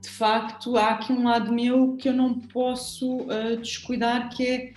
[0.00, 4.72] de facto há aqui um lado meu que eu não posso uh, descuidar, que é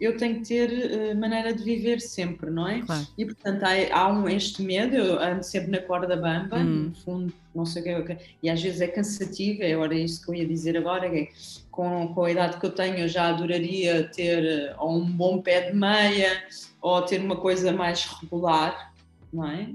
[0.00, 0.70] eu tenho que ter
[1.12, 2.80] uh, maneira de viver sempre, não é?
[2.80, 3.06] Claro.
[3.16, 6.88] E portanto há, há um, este medo, eu ando sempre na corda bamba, hum.
[6.88, 10.30] no fundo, não sei o que, e às vezes é cansativo, é hora isso que
[10.30, 11.28] eu ia dizer agora, é,
[11.70, 15.40] com, com a idade que eu tenho, eu já adoraria ter eh, ou um bom
[15.40, 16.44] pé de meia,
[16.80, 18.92] ou ter uma coisa mais regular,
[19.32, 19.72] não é?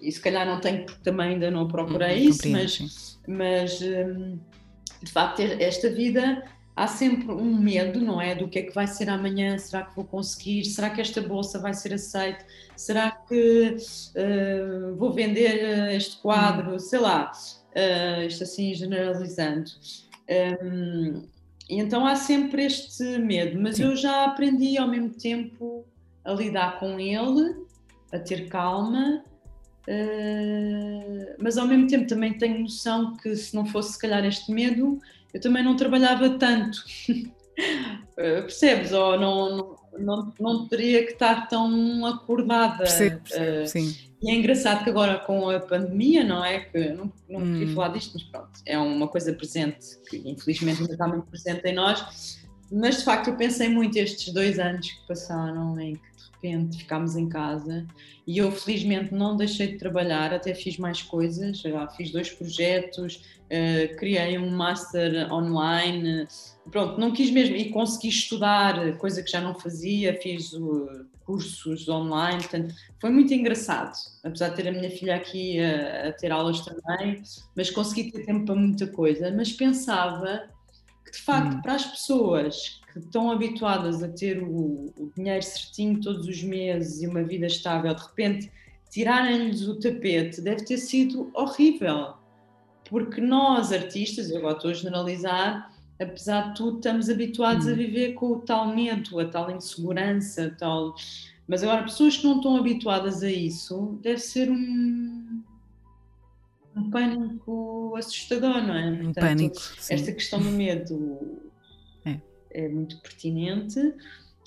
[0.00, 4.38] E se calhar não tenho, porque também ainda não procurei hum, isso, mas, mas hum,
[5.02, 6.42] de facto esta vida
[6.74, 8.34] há sempre um medo, não é?
[8.34, 9.58] Do que é que vai ser amanhã?
[9.58, 10.64] Será que vou conseguir?
[10.64, 12.44] Será que esta bolsa vai ser aceita?
[12.76, 13.76] Será que
[14.16, 16.80] uh, vou vender eh, este quadro?
[16.80, 17.30] Sei lá,
[17.76, 19.70] uh, isto assim generalizando.
[20.64, 21.22] Um,
[21.68, 23.84] e então há sempre este medo, mas Sim.
[23.84, 25.84] eu já aprendi ao mesmo tempo
[26.24, 27.56] a lidar com ele,
[28.12, 29.22] a ter calma.
[29.82, 34.52] Uh, mas ao mesmo tempo também tenho noção que se não fosse se calhar este
[34.52, 35.00] medo,
[35.32, 36.84] eu também não trabalhava tanto.
[38.16, 38.92] Eh, percebes?
[38.92, 42.78] Ou não, não, não, não, teria que estar tão acordada.
[42.78, 43.96] Percebo, percebo, uh, sim.
[44.22, 46.60] E é engraçado que agora com a pandemia, não é?
[46.60, 47.58] Que não, não hum.
[47.58, 51.64] queria falar disto, mas pronto, é uma coisa presente, que infelizmente ainda está muito presente
[51.66, 52.38] em nós.
[52.70, 56.11] Mas de facto eu pensei muito estes dois anos que passaram em que
[56.42, 57.86] repente ficámos em casa
[58.26, 63.16] e eu felizmente não deixei de trabalhar, até fiz mais coisas, já fiz dois projetos,
[63.16, 66.26] uh, criei um master online,
[66.70, 71.88] pronto, não quis mesmo e consegui estudar, coisa que já não fazia, fiz uh, cursos
[71.88, 73.92] online, portanto, foi muito engraçado,
[74.24, 77.22] apesar de ter a minha filha aqui a, a ter aulas também,
[77.56, 80.42] mas consegui ter tempo para muita coisa, mas pensava
[81.12, 81.62] que de facto hum.
[81.62, 87.02] para as pessoas que estão habituadas a ter o, o, dinheiro certinho todos os meses
[87.02, 88.50] e uma vida estável, de repente
[88.90, 92.14] tirarem-lhes o tapete deve ter sido horrível.
[92.88, 97.72] Porque nós, artistas, eu agora estou a generalizar, apesar de tudo, estamos habituados hum.
[97.72, 100.94] a viver com o tal medo, a tal insegurança, a tal.
[101.46, 105.21] Mas agora, pessoas que não estão habituadas a isso, deve ser um,
[106.74, 108.90] um pânico assustador, não é?
[108.90, 109.60] Portanto, um pânico.
[109.60, 109.94] Sim.
[109.94, 111.50] Esta questão do medo
[112.54, 113.80] é muito pertinente.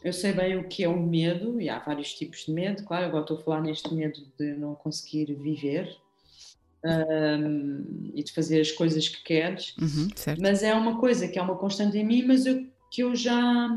[0.04, 3.06] Eu sei bem o que é o medo, e há vários tipos de medo, claro,
[3.06, 5.98] agora estou a falar neste medo de não conseguir viver
[6.86, 10.08] um, e de fazer as coisas que queres, uhum,
[10.40, 13.76] mas é uma coisa que é uma constante em mim, mas eu, que eu já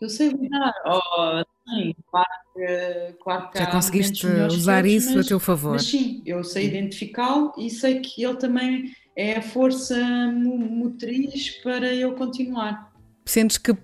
[0.00, 0.74] eu sei lidar.
[0.86, 5.72] Oh, sim, claro que, claro que já conseguiste usar isso mas, a teu favor.
[5.72, 9.96] Mas sim, eu sei identificá-lo e sei que ele também é a força
[10.32, 12.92] motriz para eu continuar.
[13.24, 13.74] Sentes que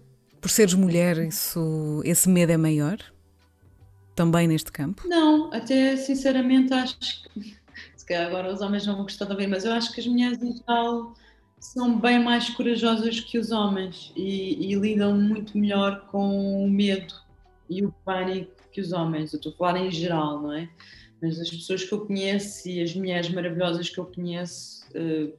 [0.41, 2.99] por seres mulher isso, esse medo é maior?
[4.15, 5.07] Também neste campo?
[5.07, 7.57] Não, até sinceramente acho que
[7.97, 10.07] se calhar agora os homens não vão gostar de ouvir, mas eu acho que as
[10.07, 11.15] mulheres em geral
[11.59, 17.15] são bem mais corajosas que os homens e, e lidam muito melhor com o medo
[17.71, 19.33] e o pânico que os homens.
[19.33, 20.69] Eu estou a falar em geral, não é?
[21.23, 25.33] Mas as pessoas que eu conheço e as mulheres maravilhosas que eu conheço uh,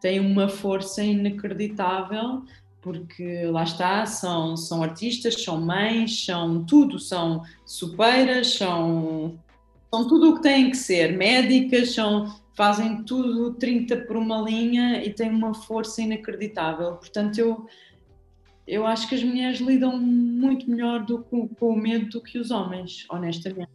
[0.00, 2.42] têm uma força inacreditável,
[2.80, 9.38] porque lá está, são, são artistas, são mães, são tudo, são supeiras, são,
[9.92, 15.04] são tudo o que têm que ser, médicas, são, fazem tudo 30 por uma linha
[15.04, 16.92] e têm uma força inacreditável.
[16.92, 17.66] Portanto, eu,
[18.66, 22.38] eu acho que as mulheres lidam muito melhor do, com, com o medo do que
[22.38, 23.70] os homens, honestamente.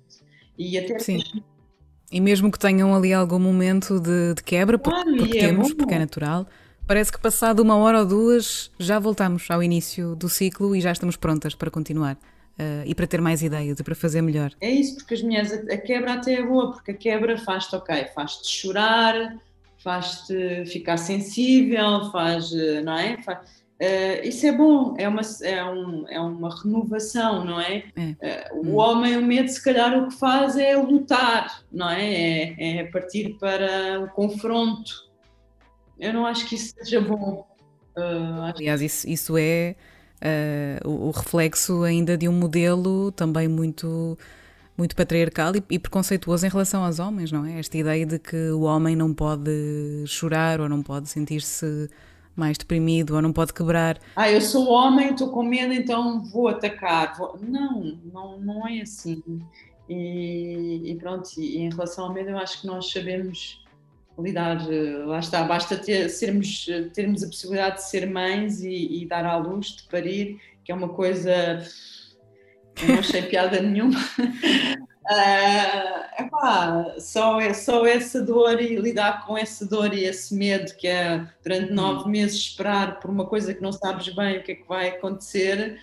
[0.58, 1.20] E até Sim.
[2.12, 5.74] E mesmo que tenham ali algum momento de, de quebra, porque, claro, porque é temos,
[5.74, 6.46] porque é natural,
[6.86, 10.92] parece que passado uma hora ou duas já voltamos ao início do ciclo e já
[10.92, 12.18] estamos prontas para continuar.
[12.60, 14.52] Uh, e para ter mais ideias e para fazer melhor.
[14.60, 17.76] É isso, porque as mulheres, a, a quebra até é boa, porque a quebra faz-te,
[17.76, 19.38] ok, faz-te chorar,
[19.78, 23.22] faz-te ficar sensível, faz, eh, não é?
[23.24, 27.84] Faz, Uh, isso é bom, é uma, é, um, é uma renovação, não é?
[28.22, 28.48] é.
[28.54, 28.76] Uh, o hum.
[28.78, 32.54] homem, o medo, se calhar o que faz é lutar, não é?
[32.60, 35.10] É, é partir para o confronto.
[36.00, 37.48] Eu não acho que isso seja bom.
[37.98, 39.76] Uh, Aliás, isso, isso é
[40.86, 44.16] o, o, reflexo ainda de um modelo também muito
[44.78, 47.60] muito patriarcal e, e, preconceituoso em relação aos homens, não é?
[47.60, 49.52] Esta ideia de que o homem não pode
[50.06, 51.90] chorar ou não pode sentir-se
[52.36, 54.00] mais deprimido ou não pode quebrar.
[54.16, 57.18] Ah, eu sou homem, estou com medo, então vou atacar.
[57.18, 57.38] Vou...
[57.42, 59.22] Não, não, não é assim.
[59.90, 63.64] E, e pronto, e em relação ao medo, eu acho que nós sabemos
[64.18, 64.60] lidar,
[65.06, 69.38] lá está, basta ter, sermos, termos a possibilidade de ser mães e, e dar à
[69.38, 71.64] luz, de parir, que é uma coisa
[72.82, 74.00] eu não achei piada nenhuma.
[75.12, 80.88] Uh, epá, só, só essa dor e lidar com essa dor e esse medo que
[80.88, 82.10] é durante nove uhum.
[82.12, 85.78] meses esperar por uma coisa que não sabes bem o que é que vai acontecer,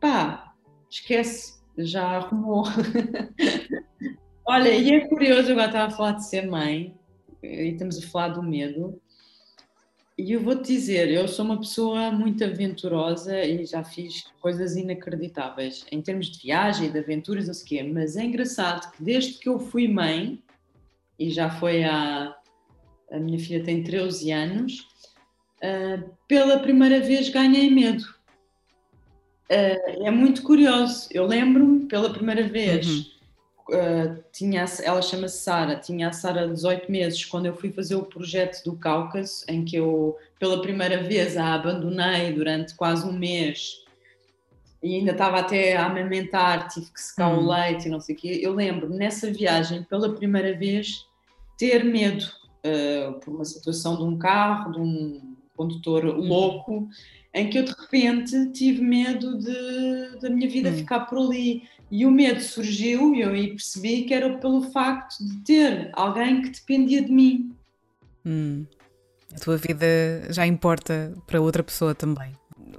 [0.00, 0.54] pá,
[0.88, 2.64] esquece, já arrumou.
[4.46, 6.94] Olha, e é curioso, agora estava a falar de ser mãe,
[7.42, 9.00] e estamos a falar do medo,
[10.24, 15.84] e eu vou-te dizer, eu sou uma pessoa muito aventurosa e já fiz coisas inacreditáveis
[15.90, 19.38] em termos de viagem, de aventuras, não sei o quê, mas é engraçado que desde
[19.38, 20.42] que eu fui mãe,
[21.18, 22.34] e já foi há.
[23.12, 24.88] A minha filha tem 13 anos,
[25.62, 28.04] uh, pela primeira vez ganhei medo.
[29.50, 31.08] Uh, é muito curioso.
[31.10, 32.86] Eu lembro-me, pela primeira vez.
[32.86, 33.09] Uhum
[33.70, 38.02] Uh, tinha, ela chama-se Sara, tinha a Sara 18 meses quando eu fui fazer o
[38.02, 43.84] projeto do Cáucaso, em que eu pela primeira vez a abandonei durante quase um mês
[44.82, 47.44] e ainda estava até a amamentar, tive que secar hum.
[47.44, 48.40] o leite e não sei o quê.
[48.42, 51.06] Eu lembro nessa viagem, pela primeira vez,
[51.58, 52.24] ter medo
[52.64, 56.16] uh, por uma situação de um carro, de um condutor hum.
[56.16, 56.88] louco,
[57.34, 60.74] em que eu de repente tive medo de da minha vida hum.
[60.74, 65.18] ficar por ali e o medo surgiu e eu aí percebi que era pelo facto
[65.24, 67.52] de ter alguém que dependia de mim.
[68.24, 68.64] Hum.
[69.34, 69.86] A tua vida
[70.30, 72.32] já importa para outra pessoa também.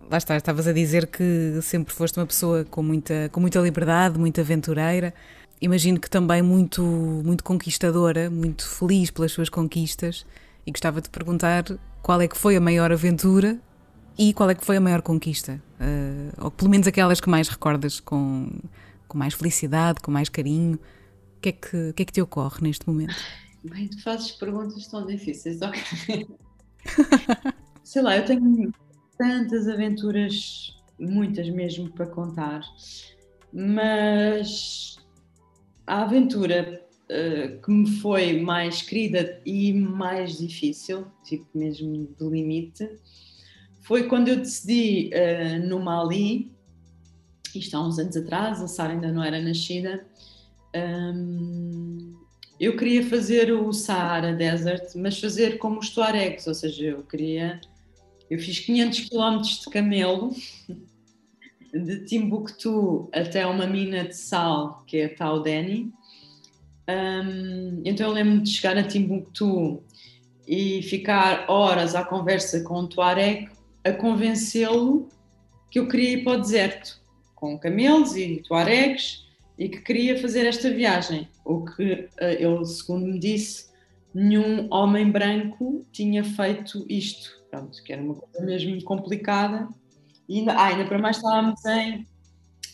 [0.09, 4.19] Lá está, estavas a dizer que sempre foste uma pessoa com muita, com muita liberdade,
[4.19, 5.13] muito aventureira.
[5.61, 10.25] Imagino que também muito, muito conquistadora, muito feliz pelas suas conquistas.
[10.65, 11.63] E gostava de perguntar
[12.01, 13.57] qual é que foi a maior aventura
[14.17, 15.61] e qual é que foi a maior conquista?
[15.79, 18.49] Uh, ou pelo menos aquelas que mais recordas com,
[19.11, 20.75] com mais felicidade, com mais carinho?
[20.75, 23.13] O que é que, o que, é que te ocorre neste momento?
[23.65, 25.59] Bem, tu fazes perguntas tão difíceis.
[27.83, 28.73] Sei lá, eu tenho
[29.17, 32.61] tantas aventuras, muitas mesmo para contar,
[33.51, 34.97] mas
[35.85, 42.89] a aventura uh, que me foi mais querida e mais difícil, tipo mesmo do limite,
[43.81, 46.49] foi quando eu decidi uh, no Mali
[47.59, 50.05] isto há uns anos atrás, a Sara ainda não era nascida,
[50.75, 52.15] um,
[52.59, 57.59] eu queria fazer o Sahara Desert, mas fazer como os Tuaregs, ou seja, eu queria.
[58.29, 60.35] Eu fiz 500 km de camelo,
[61.73, 65.91] de Timbuktu até uma mina de sal, que é a Taudeni.
[66.87, 69.81] Um, então eu lembro-me de chegar a Timbuktu
[70.47, 73.49] e ficar horas à conversa com o Tuareg
[73.83, 75.09] a convencê-lo
[75.71, 77.00] que eu queria ir para o deserto
[77.41, 79.25] com camelos e tuaregs
[79.57, 81.27] e que queria fazer esta viagem.
[81.43, 83.71] O que eh, ele, segundo me disse,
[84.13, 87.41] nenhum homem branco tinha feito isto.
[87.49, 89.67] Pronto, que era uma coisa mesmo complicada.
[90.29, 92.07] E ainda, ah, ainda para mais estávamos em.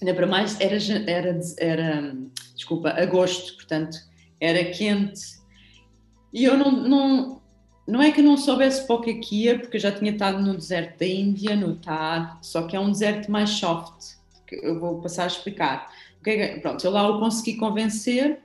[0.01, 0.77] Ainda para mais era,
[1.09, 2.17] era, era
[2.53, 3.97] desculpa, agosto, portanto
[4.39, 5.37] era quente.
[6.31, 7.41] E eu não, não,
[7.87, 10.99] não é que eu não soubesse para o porque eu já tinha estado no deserto
[10.99, 14.16] da Índia, no Thar, só que é um deserto mais soft
[14.47, 15.91] que eu vou passar a explicar.
[16.25, 18.39] É pronto, eu lá o consegui convencer,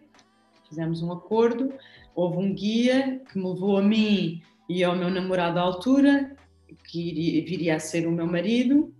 [0.69, 1.73] fizemos um acordo,
[2.15, 6.37] houve um guia que me levou a mim e ao meu namorado à altura,
[6.89, 8.95] que iria, viria a ser o meu marido.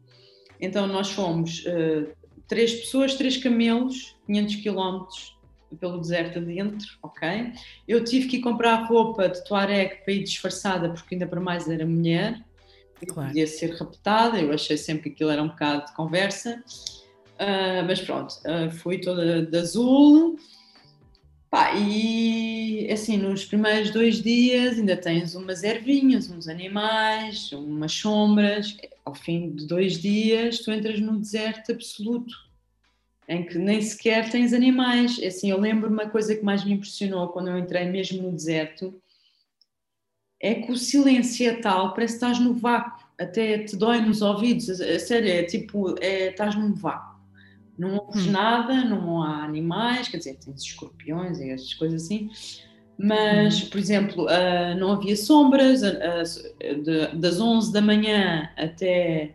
[0.61, 2.09] Então nós fomos uh,
[2.47, 5.37] três pessoas, três camelos, 500 quilómetros
[5.81, 7.53] pelo deserto adentro, ok?
[7.89, 11.69] Eu tive que ir comprar roupa de Tuareg para ir disfarçada, porque ainda para mais
[11.69, 12.45] era mulher,
[13.07, 13.29] claro.
[13.29, 16.63] podia ser raptada, eu achei sempre que aquilo era um bocado de conversa.
[17.35, 20.39] Uh, mas pronto, uh, fui toda de azul.
[21.51, 28.77] Pá, e assim, nos primeiros dois dias ainda tens umas ervinhas, uns animais, umas sombras.
[29.05, 32.35] Ao fim de dois dias, tu entras num deserto absoluto,
[33.29, 35.21] em que nem sequer tens animais.
[35.23, 38.95] Assim, eu lembro uma coisa que mais me impressionou quando eu entrei mesmo no deserto,
[40.43, 44.21] é que o silêncio é tal, parece que estás no vácuo, até te dói nos
[44.21, 47.13] ouvidos, a, sério, é tipo, é, estás num vácuo
[47.79, 48.31] não ouves hum.
[48.31, 52.31] nada, não há animais, quer dizer, tens escorpiões e essas coisas assim,
[52.99, 53.71] Mas, uhum.
[53.71, 59.35] por exemplo, uh, não havia sombras, uh, de, das 11 da manhã até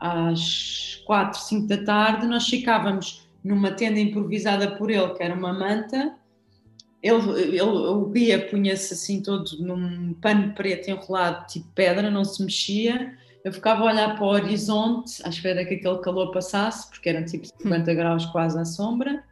[0.00, 5.52] às 4, 5 da tarde, nós ficávamos numa tenda improvisada por ele, que era uma
[5.52, 6.14] manta.
[7.02, 12.42] Ele, ele, o guia punha-se assim todo num pano preto enrolado, tipo pedra, não se
[12.42, 13.16] mexia.
[13.44, 17.24] Eu ficava a olhar para o horizonte, à espera que aquele calor passasse, porque eram
[17.24, 19.22] tipo 50 graus quase à sombra.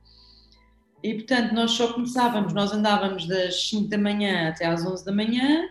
[1.02, 5.12] E portanto, nós só começávamos, nós andávamos das 5 da manhã até às 11 da
[5.12, 5.68] manhã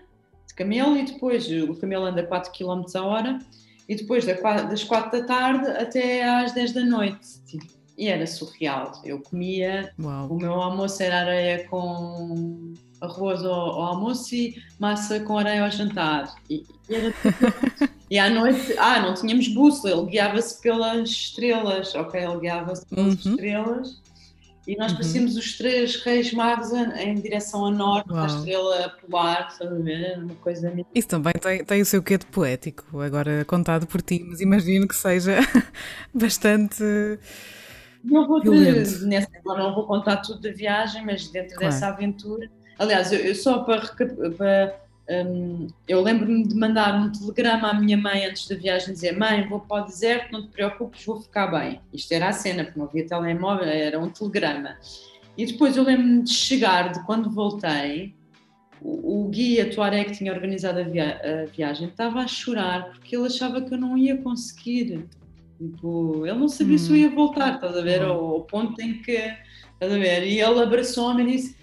[0.47, 3.39] de camelo, e depois o camelo anda 4 km a hora,
[3.87, 7.41] e depois das 4 da tarde até às 10 da noite.
[7.45, 7.65] Tipo,
[7.97, 9.01] e era surreal.
[9.03, 10.27] Eu comia, Uau.
[10.29, 15.71] o meu almoço era areia com arroz ao, ao, almoço e massa com areia ao
[15.71, 16.35] jantar.
[16.49, 17.13] E, e, era
[18.09, 22.21] e à noite, ah, não tínhamos bússola, ele guiava-se pelas estrelas, ok?
[22.21, 23.31] Ele guiava-se pelas uhum.
[23.31, 24.05] estrelas
[24.67, 24.97] e nós uhum.
[24.97, 28.25] parecíamos os três reis magos em direção a norte, Uau.
[28.25, 30.17] da estrela polar, ver?
[30.17, 34.25] Uma coisa Isso também tem, tem o seu quê de poético, agora contado por ti,
[34.27, 35.37] mas imagino que seja
[36.13, 36.83] bastante.
[38.05, 38.41] Não vou,
[39.07, 41.73] nessa, não vou contar tudo da viagem, mas dentro claro.
[41.73, 42.49] dessa aventura.
[42.77, 43.81] Aliás, eu, eu só para,
[44.37, 44.79] para
[45.09, 49.47] um, eu lembro-me de mandar um telegrama à minha mãe antes da viagem dizer: Mãe,
[49.47, 51.79] vou para o deserto, não te preocupes, vou ficar bem.
[51.93, 54.77] Isto era a cena, porque não havia telemóvel, era um telegrama.
[55.37, 58.15] E depois eu lembro-me de chegar, de quando voltei,
[58.81, 63.15] o, o guia Tuareg que tinha organizado a, via a, viagem estava a chorar porque
[63.15, 65.07] ele achava que eu não ia conseguir.
[65.57, 66.79] Tipo, ele não sabia hum.
[66.79, 68.03] se eu ia voltar, estás a ver?
[68.03, 68.09] Hum.
[68.09, 69.11] Ao, ao ponto em que,
[69.73, 70.23] estás a ver?
[70.23, 71.55] E ele abraçou-me e disse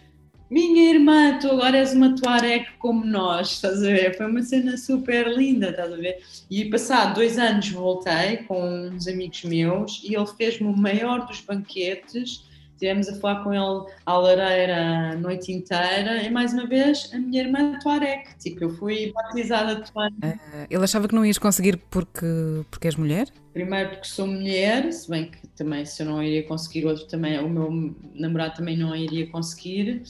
[0.53, 4.15] minha irmã, tu agora és uma Tuareg como nós, estás a ver?
[4.19, 6.19] Foi uma cena super linda, estás a ver?
[6.51, 11.41] E passado dois anos voltei com uns amigos meus e ele fez-me o maior dos
[11.41, 12.45] banquetes.
[12.83, 17.19] Estivemos a falar com ele à lareira a noite inteira e mais uma vez a
[17.19, 18.25] minha irmã Tuareg.
[18.41, 20.17] Tipo, eu fui batizada Tuareg.
[20.17, 22.27] Uh, ele achava que não ias conseguir porque,
[22.69, 23.29] porque és mulher?
[23.53, 27.39] Primeiro porque sou mulher, se bem que também se eu não iria conseguir outro também,
[27.39, 30.03] o meu namorado também não iria conseguir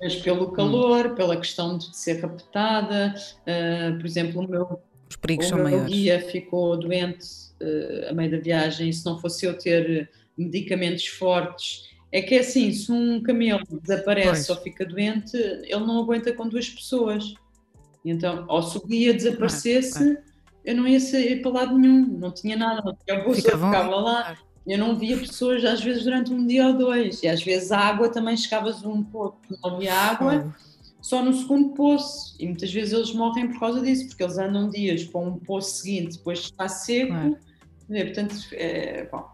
[0.00, 0.52] mas pelo hum.
[0.52, 1.14] calor, hum.
[1.16, 5.66] pela questão de ser raptada, uh, por exemplo, o meu, Os perigos o são meu
[5.66, 5.92] maiores.
[5.92, 7.26] guia ficou doente
[7.60, 10.08] uh, a meio da viagem, se não fosse eu ter
[10.38, 14.50] medicamentos fortes, é que é assim, se um camelo desaparece pois.
[14.50, 17.34] ou fica doente, ele não aguenta com duas pessoas.
[18.04, 20.18] Então, ou se o guia desaparecesse,
[20.64, 24.36] eu não ia sair para lado nenhum, não tinha nada, não tinha bolsa, ficava lá.
[24.66, 27.22] Eu não via pessoas, às vezes, durante um dia ou dois.
[27.22, 30.54] E às vezes a água também chegavas um poço, não havia água,
[31.00, 32.36] só no segundo poço.
[32.38, 35.82] E muitas vezes eles morrem por causa disso, porque eles andam dias para um poço
[35.82, 37.14] seguinte, depois está seco.
[37.88, 39.28] Portanto, é, bom,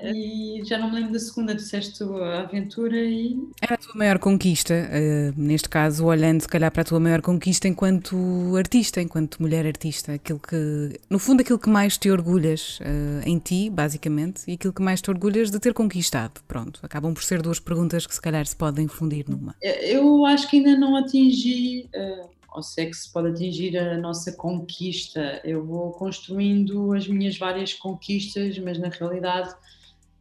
[0.00, 3.36] e já não me lembro da segunda, disseste a aventura e.
[3.60, 7.20] Era a tua maior conquista, uh, neste caso, olhando se calhar para a tua maior
[7.20, 8.16] conquista enquanto
[8.56, 13.38] artista, enquanto mulher artista, aquilo que, no fundo, aquilo que mais te orgulhas uh, em
[13.38, 16.40] ti, basicamente, e aquilo que mais te orgulhas de ter conquistado.
[16.46, 19.54] Pronto, acabam por ser duas perguntas que se calhar se podem fundir numa.
[19.62, 21.88] Eu acho que ainda não atingi.
[21.94, 25.40] Uh ou se é que se pode atingir a nossa conquista.
[25.44, 29.54] Eu vou construindo as minhas várias conquistas, mas na realidade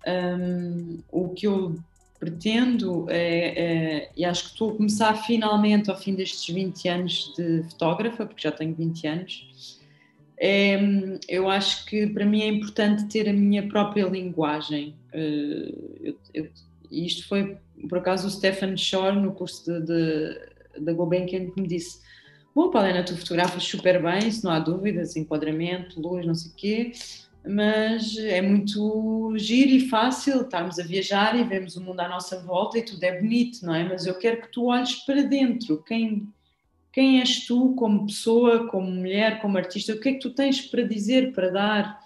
[0.08, 1.76] um, o que eu
[2.20, 3.48] pretendo é,
[4.00, 8.26] é, e acho que estou a começar finalmente ao fim destes 20 anos de fotógrafa,
[8.26, 9.80] porque já tenho 20 anos,
[10.40, 10.80] é,
[11.28, 14.96] eu acho que para mim é importante ter a minha própria linguagem.
[16.34, 16.50] Eu,
[16.92, 17.58] isto foi,
[17.90, 20.40] por acaso, o Stefan Shore, no curso de, de,
[20.80, 22.00] da Gulbenkian, que me disse:
[22.54, 26.56] Bom, Paulina, tu fotografas super bem, se não há dúvidas, enquadramento, luz, não sei o
[26.56, 26.92] quê
[27.46, 32.40] mas é muito giro e fácil estarmos a viajar e vemos o mundo à nossa
[32.40, 33.84] volta e tudo é bonito, não é?
[33.84, 36.28] Mas eu quero que tu olhes para dentro, quem,
[36.92, 40.62] quem és tu como pessoa, como mulher, como artista, o que é que tu tens
[40.62, 42.00] para dizer, para dar?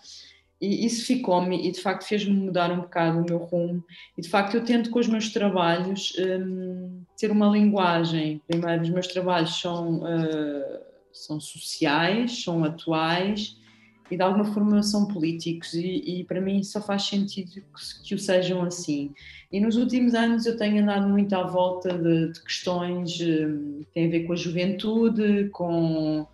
[0.60, 3.84] E isso ficou-me e de facto fez-me mudar um bocado o meu rumo.
[4.16, 8.40] E de facto eu tento com os meus trabalhos um, ter uma linguagem.
[8.48, 10.80] Primeiro, os meus trabalhos são, uh,
[11.12, 13.60] são sociais, são atuais
[14.12, 17.62] e de alguma forma são políticos e, e, para mim só faz sentido que,
[18.04, 19.14] que, o sejam assim.
[19.52, 23.94] E nos últimos anos eu tenho andado muito à volta de, de questões hum, que
[23.94, 26.28] têm a ver com a juventude, com,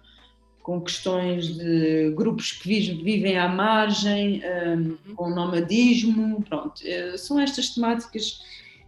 [0.63, 2.67] com questões de grupos que
[3.03, 5.15] vivem à margem, um, uhum.
[5.15, 8.41] com nomadismo, pronto, eh, são estas temáticas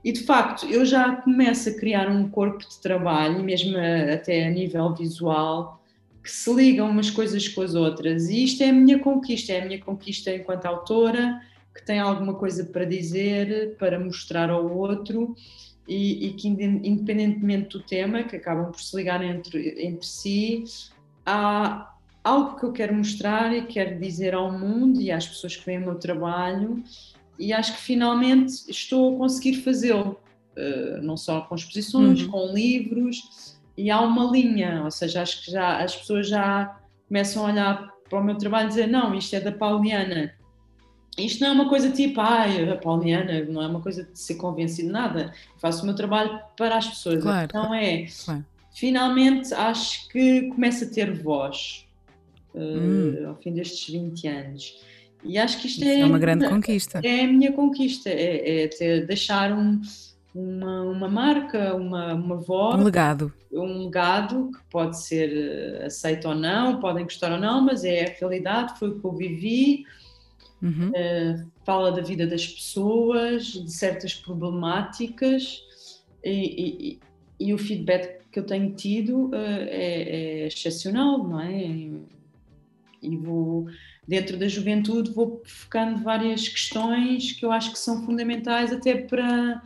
[0.03, 4.49] e de facto eu já começo a criar um corpo de trabalho, mesmo até a
[4.49, 5.78] nível visual,
[6.24, 8.30] que se ligam umas coisas com as outras.
[8.30, 11.41] E isto é a minha conquista, é a minha conquista enquanto autora,
[11.74, 15.36] que tem alguma coisa para dizer, para mostrar ao outro.
[15.88, 20.63] e, e, que, independentemente do tema, que acabam por se ligar entre, entre si,
[21.26, 25.65] há algo que eu quero mostrar e quero dizer ao mundo e às pessoas que
[25.65, 26.84] veem o meu trabalho,
[27.39, 30.20] e acho que finalmente estou a conseguir fazê-lo,
[30.55, 32.30] uh, não só com exposições, uhum.
[32.30, 37.45] com livros, e há uma linha, ou seja, acho que já as pessoas já começam
[37.45, 40.34] a olhar para o meu trabalho e dizer: não, isto é da Pauliana
[41.25, 44.36] isto não é uma coisa tipo, ai, a Pauliana, não é uma coisa de ser
[44.36, 45.34] convencido de nada.
[45.53, 47.21] Eu faço o meu trabalho para as pessoas.
[47.21, 47.45] Claro.
[47.45, 48.45] Então é, claro.
[48.73, 51.86] finalmente acho que começa a ter voz
[52.53, 53.27] uh, hum.
[53.27, 54.82] ao fim destes 20 anos.
[55.23, 57.01] E acho que isto é, é, uma grande conquista.
[57.03, 59.82] É a minha conquista, é, é ter, deixar um,
[60.34, 62.80] uma, uma marca, uma, uma voz.
[62.80, 63.34] Um legado.
[63.51, 68.05] Um legado que pode ser eh, aceito ou não, podem gostar ou não, mas é
[68.05, 69.86] a realidade, foi o que eu vivi
[70.61, 70.89] Uhum.
[70.89, 75.63] Uh, fala da vida das pessoas, de certas problemáticas
[76.23, 76.99] e,
[77.39, 81.89] e, e, o feedback que eu tenho tido uh, é, é, excepcional, não é?
[83.01, 83.67] E vou,
[84.05, 89.61] dentro da juventude, vou focando várias questões que eu acho que são fundamentais até para,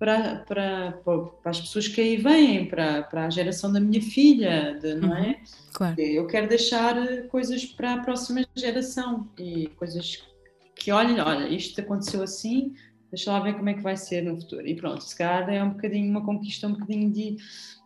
[0.00, 4.78] para, para, para as pessoas que aí vêm, para, para a geração da minha filha,
[4.80, 5.28] de, não é?
[5.28, 5.34] Uhum,
[5.74, 6.00] claro.
[6.00, 6.96] Eu quero deixar
[7.28, 10.26] coisas para a próxima geração e coisas
[10.74, 12.72] que olhem, olha, isto aconteceu assim,
[13.12, 14.66] deixa lá ver como é que vai ser no futuro.
[14.66, 17.36] E pronto, se calhar é um bocadinho uma conquista um bocadinho de,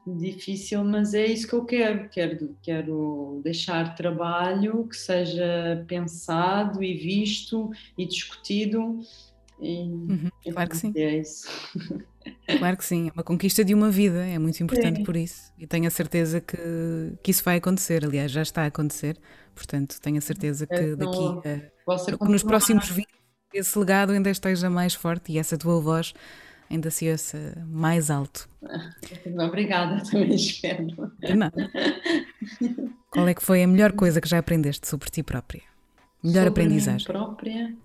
[0.06, 2.08] difícil, mas é isso que eu quero.
[2.10, 9.00] Quero, quero deixar trabalho que seja pensado e visto e discutido.
[9.60, 10.92] E, uhum, claro que sim.
[10.96, 11.48] É isso.
[12.58, 15.04] Claro que sim, é uma conquista de uma vida, é muito importante sim.
[15.04, 15.52] por isso.
[15.58, 16.56] E tenho a certeza que,
[17.22, 19.18] que isso vai acontecer, aliás, já está a acontecer,
[19.54, 23.06] portanto, tenho a certeza que daqui a nos próximos 20
[23.52, 26.12] esse legado ainda esteja mais forte e essa tua voz
[26.70, 28.48] ainda se ouça mais alto.
[29.46, 30.86] Obrigada, também espero.
[31.36, 31.70] Nada.
[33.10, 35.62] Qual é que foi a melhor coisa que já aprendeste sobre ti própria?
[36.22, 37.06] Melhor sobre aprendizagem?
[37.06, 37.76] própria?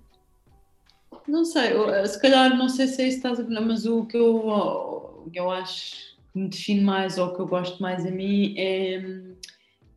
[1.29, 1.71] Não sei,
[2.07, 5.29] se calhar não sei se é isso que estás a ver, mas o que eu,
[5.31, 8.99] eu acho que me define mais ou que eu gosto mais a mim é,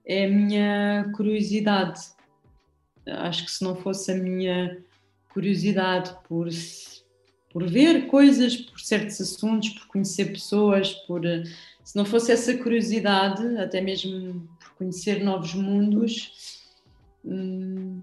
[0.05, 2.01] é a minha curiosidade.
[3.07, 4.79] Acho que se não fosse a minha
[5.31, 6.49] curiosidade por,
[7.51, 11.23] por ver coisas, por certos assuntos, por conhecer pessoas, por
[11.83, 16.61] se não fosse essa curiosidade, até mesmo por conhecer novos mundos,
[17.25, 18.03] hum,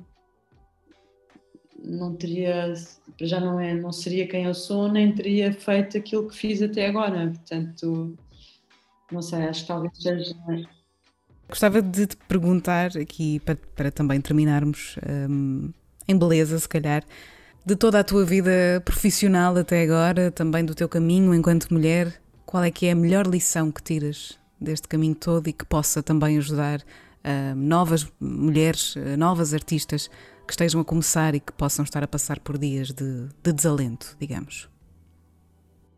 [1.89, 2.73] não teria,
[3.21, 6.87] já não é, não seria quem eu sou, nem teria feito aquilo que fiz até
[6.87, 7.27] agora.
[7.27, 8.15] Portanto,
[9.11, 10.35] não sei, acho que talvez seja
[11.47, 14.97] Gostava de te perguntar aqui, para, para também terminarmos
[15.29, 15.73] um,
[16.07, 17.03] em beleza, se calhar,
[17.65, 22.63] de toda a tua vida profissional até agora, também do teu caminho enquanto mulher, qual
[22.63, 26.37] é que é a melhor lição que tiras deste caminho todo e que possa também
[26.37, 30.09] ajudar uh, novas mulheres, uh, novas artistas
[30.49, 34.17] que estejam a começar e que possam estar a passar por dias de, de desalento,
[34.19, 34.67] digamos?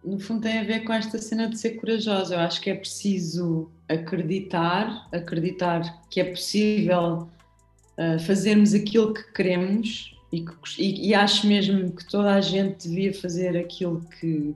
[0.03, 2.35] no fundo tem a ver com esta cena de ser corajosa.
[2.35, 7.29] Eu acho que é preciso acreditar, acreditar que é possível
[7.97, 10.43] uh, fazermos aquilo que queremos e,
[10.79, 14.55] e, e, acho mesmo que toda a gente devia fazer aquilo que,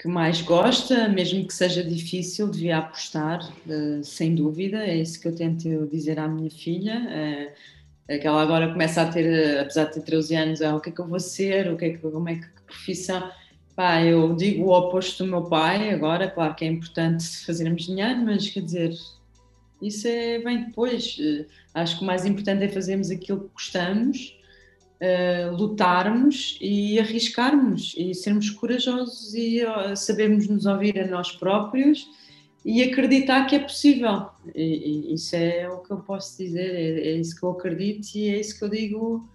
[0.00, 4.78] que mais gosta, mesmo que seja difícil, devia apostar, uh, sem dúvida.
[4.86, 7.02] É isso que eu tento dizer à minha filha.
[7.04, 7.79] Uh,
[8.18, 10.92] que ela agora começa a ter, apesar de ter 13 anos, é o que é
[10.92, 13.30] que eu vou ser, o que é que, como é que, que profissão
[13.80, 18.20] Pá, eu digo o oposto do meu pai, agora, claro que é importante fazermos dinheiro,
[18.20, 18.92] mas quer dizer,
[19.80, 21.16] isso é, vem depois.
[21.18, 24.38] Eh, acho que o mais importante é fazermos aquilo que gostamos,
[25.00, 32.06] uh, lutarmos e arriscarmos e sermos corajosos e uh, sabermos nos ouvir a nós próprios
[32.64, 34.28] e acreditar que é possível.
[34.54, 38.14] E, e isso é o que eu posso dizer, é, é isso que eu acredito
[38.14, 39.28] e é isso que eu digo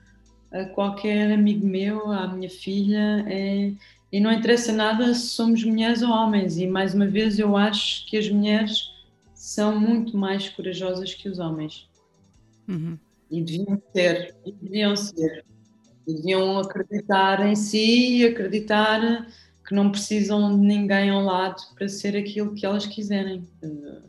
[0.51, 3.25] a qualquer amigo meu, à minha filha.
[3.27, 3.71] É,
[4.11, 6.57] e não interessa nada se somos mulheres ou homens.
[6.57, 8.91] E mais uma vez, eu acho que as mulheres
[9.33, 11.87] são muito mais corajosas que os homens.
[12.67, 12.97] Uhum.
[13.29, 15.45] E deviam ser, e deviam ser.
[16.07, 19.27] E deviam acreditar em si e acreditar
[19.65, 23.47] que não precisam de ninguém ao lado para ser aquilo que elas quiserem.
[23.63, 24.01] Uh,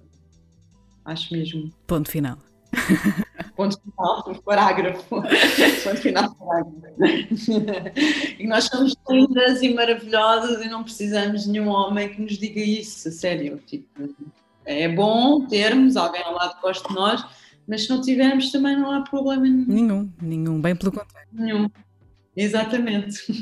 [1.05, 1.71] acho mesmo.
[1.87, 2.39] Ponto final.
[3.57, 5.09] Ponto final, parágrafo.
[5.09, 6.77] Ponto final, parágrafo.
[8.39, 12.61] E nós somos lindas e maravilhosas e não precisamos de nenhum homem que nos diga
[12.61, 13.59] isso, a sério.
[13.67, 14.15] Tipo,
[14.67, 17.25] é bom termos alguém ao lado que goste de nós,
[17.67, 19.65] mas se não tivermos também não há problema nenhum.
[19.67, 21.29] Nenhum, nenhum, bem pelo contrário.
[21.33, 21.71] Nenhum.
[22.37, 23.23] Exatamente.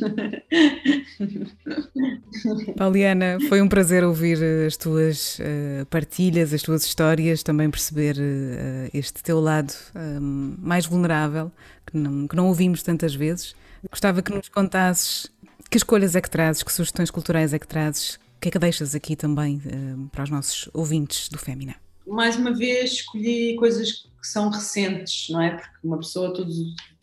[2.76, 8.14] Pauliana, foi um prazer ouvir eh, as tuas uh, partilhas, as tuas histórias, também perceber
[8.16, 11.50] uh, este teu lado um, mais vulnerável,
[11.84, 13.56] que não, que não ouvimos tantas vezes.
[13.90, 15.28] Gostava que nos contasses
[15.68, 18.58] que escolhas é que trazes, que sugestões culturais é que trazes, o que é que
[18.60, 21.74] deixas aqui também uh, para os nossos ouvintes do Fémina?
[22.06, 25.50] Mais uma vez escolhi coisas que são recentes, não é?
[25.50, 26.54] Porque uma pessoa todos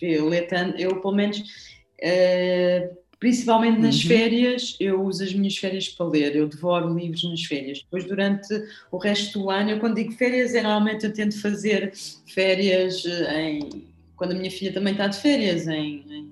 [0.01, 1.43] lê tanto, eu pelo menos
[2.03, 4.07] Uh, principalmente nas uhum.
[4.07, 7.83] férias, eu uso as minhas férias para ler, eu devoro livros nas férias.
[7.83, 8.47] Depois, durante
[8.91, 11.93] o resto do ano, eu quando digo férias, é normalmente eu tento fazer
[12.25, 13.87] férias eh, em.
[14.15, 16.31] quando a minha filha também está de férias, em, em,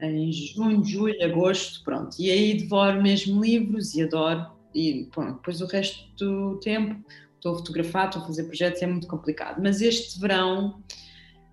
[0.00, 2.16] em junho, julho, agosto, pronto.
[2.18, 4.46] E aí devoro mesmo livros e adoro.
[4.74, 6.96] E depois o resto do tempo
[7.34, 9.60] estou a fotografar, estou a fazer projetos, é muito complicado.
[9.62, 10.82] Mas este verão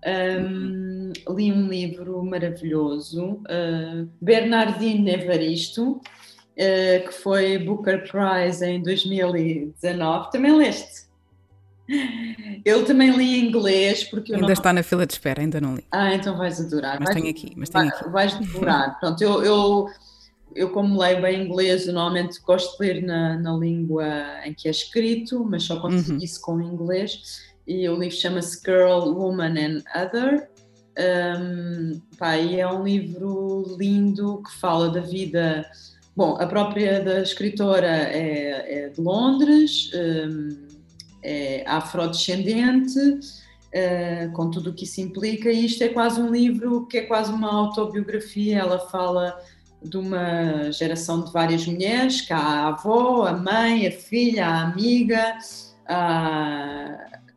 [0.04, 10.30] um, li um livro maravilhoso, uh, Bernardino Evaristo, uh, que foi Booker Prize em 2019.
[10.30, 11.04] Também leste?
[12.64, 14.52] Eu também li em inglês porque ainda não...
[14.52, 15.84] está na fila de espera, ainda não li.
[15.92, 16.98] Ah, então vais adorar.
[16.98, 18.08] Mas vais, tenho aqui, mas tenho aqui.
[18.08, 18.96] Vais devorar.
[19.00, 19.86] Pronto, eu, eu,
[20.54, 24.06] eu como leio bem inglês, normalmente gosto de ler na, na língua
[24.44, 26.24] em que é escrito, mas só consigo uhum.
[26.24, 30.48] isso com inglês e o livro chama-se Girl, Woman and Other.
[30.96, 35.68] Um, pá, e é um livro lindo que fala da vida.
[36.16, 40.66] Bom, a própria da escritora é, é de Londres, um,
[41.22, 46.86] é afrodescendente, uh, com tudo o que isso implica, e isto é quase um livro
[46.86, 48.58] que é quase uma autobiografia.
[48.58, 49.36] Ela fala
[49.82, 55.36] de uma geração de várias mulheres, que a avó, a mãe, a filha, a amiga,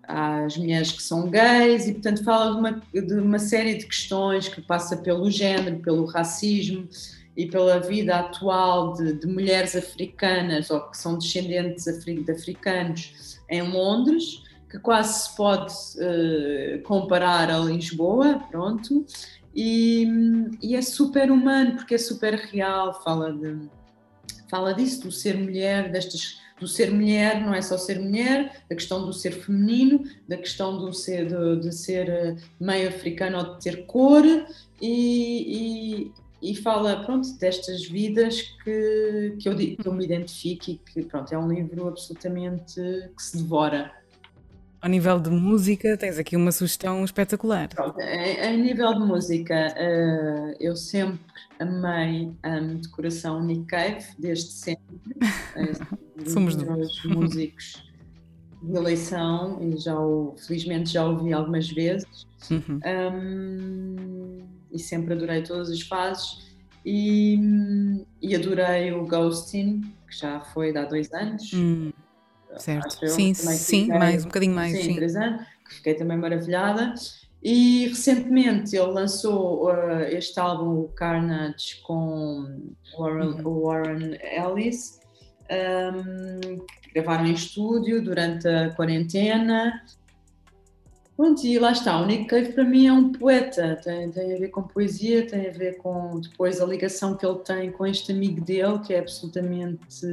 [0.07, 4.47] às mulheres que são gays e, portanto, fala de uma, de uma série de questões
[4.47, 6.87] que passa pelo género, pelo racismo
[7.35, 13.61] e pela vida atual de, de mulheres africanas ou que são descendentes de africanos em
[13.61, 19.05] Londres, que quase se pode uh, comparar a Lisboa, pronto,
[19.55, 20.07] e,
[20.61, 23.57] e, é super humano porque é super real, fala, de,
[24.49, 28.75] fala disso, do ser mulher, destas do ser mulher, não é só ser mulher, da
[28.75, 33.55] questão do ser feminino, da questão do ser, de, de ser eh, meio africano ou
[33.55, 34.23] de ter cor
[34.81, 40.77] e, e, e, fala, pronto, destas vidas que, que, eu, que eu me identifico e
[40.77, 42.75] que, pronto, é um livro absolutamente
[43.15, 43.91] que se devora.
[44.79, 47.67] Ao nível de música, tens aqui uma sugestão espetacular.
[47.69, 51.19] Pronto, em, nível de música, uh, eu sempre
[51.59, 54.99] amei, amo de coração Nick Cave, desde sempre.
[56.27, 57.83] Somos dos músicos
[58.61, 62.79] de eleição e já o, felizmente já ouvi algumas vezes uhum.
[63.13, 64.39] um,
[64.71, 66.47] e sempre adorei todas as fases
[66.85, 67.37] e,
[68.21, 71.51] e adorei o Ghosting, que já foi há dois anos.
[71.53, 71.91] Hum,
[72.59, 74.77] certo, sim, sim, fiquei, mais, um bocadinho mais.
[74.77, 74.95] Sim, sim.
[74.95, 76.93] três anos, que fiquei também maravilhada.
[77.43, 82.61] E recentemente ele lançou uh, este álbum, Carnage, com
[82.97, 83.61] Warren, uhum.
[83.61, 84.99] Warren Ellis,
[85.49, 89.83] um, gravaram em estúdio durante a quarentena.
[91.15, 94.37] Pronto, e lá está, o Nick Cave para mim é um poeta, tem, tem a
[94.37, 98.11] ver com poesia, tem a ver com depois a ligação que ele tem com este
[98.11, 100.05] amigo dele, que é absolutamente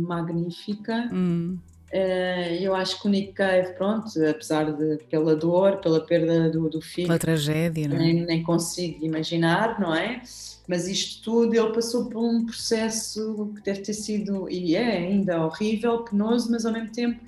[0.00, 1.08] magnífica.
[1.12, 1.56] Hum.
[1.92, 6.68] Uh, eu acho que o Nick Cave, pronto, apesar de pela dor, pela perda do,
[6.68, 7.88] do filho, pela tragédia, é?
[7.88, 10.22] nem, nem consigo imaginar, não é?
[10.68, 15.44] Mas isto tudo, ele passou por um processo que deve ter sido, e é ainda
[15.44, 17.20] horrível, penoso, mas ao mesmo tempo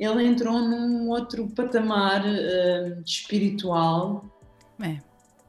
[0.00, 4.24] ele entrou num outro patamar uh, espiritual.
[4.82, 4.98] É.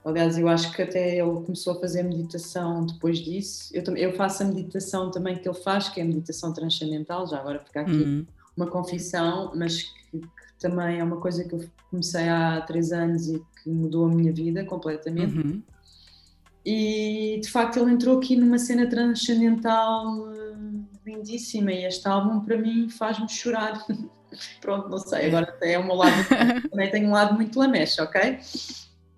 [0.05, 3.71] Aliás, eu acho que até ele começou a fazer meditação depois disso.
[3.73, 7.39] Eu, eu faço a meditação também que ele faz, que é a meditação transcendental, já
[7.39, 8.25] agora ficar aqui uhum.
[8.59, 10.27] Uma confissão, mas que, que,
[10.59, 14.33] também é uma coisa que eu comecei há três anos e que mudou a minha
[14.33, 15.37] vida completamente.
[15.37, 15.63] Uhum
[16.65, 20.55] e de facto ele entrou aqui numa cena transcendental eh,
[21.05, 23.85] lindíssima e este álbum para mim faz-me chorar.
[24.61, 26.13] Pronto, não sei, agora é o meu lado,
[26.69, 28.37] também tenho um lado muito lameche, ok?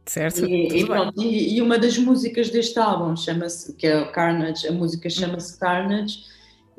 [0.05, 0.45] Certo.
[0.45, 4.71] E, e, pronto, e, e, uma das músicas deste álbum chama-se, que é Carnage, a
[4.71, 6.23] música chama-se Carnage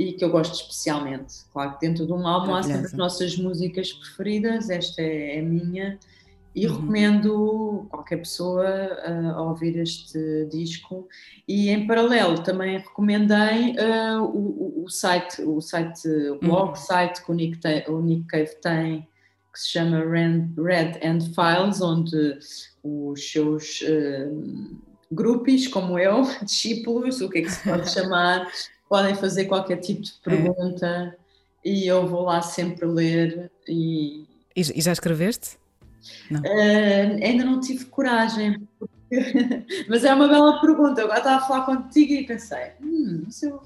[0.09, 1.45] e que eu gosto especialmente.
[1.53, 5.41] Claro que dentro de um álbum há sempre as nossas músicas preferidas, esta é, é
[5.41, 5.99] a minha
[6.55, 6.75] e uhum.
[6.75, 11.09] recomendo qualquer pessoa uh, a ouvir este disco.
[11.49, 16.75] E em paralelo também recomendei uh, o, o, site, o site, o blog uhum.
[16.75, 19.09] site que o Nick, te, o Nick Cave tem,
[19.53, 22.39] que se chama Red, and Files, onde
[22.83, 24.77] os seus uh,
[25.11, 28.47] grupos como eu, discípulos, o que é que se pode chamar,
[28.93, 31.17] podem fazer qualquer tipo de pergunta
[31.65, 31.69] é.
[31.71, 34.27] e eu vou lá sempre ler e...
[34.55, 35.57] E, já escreveste?
[36.31, 36.41] Não.
[36.41, 38.69] Uh, ainda não tive coragem,
[39.89, 41.01] mas é uma bela pergunta.
[41.01, 43.63] Agora estava a falar contigo e pensei, hum, não sei o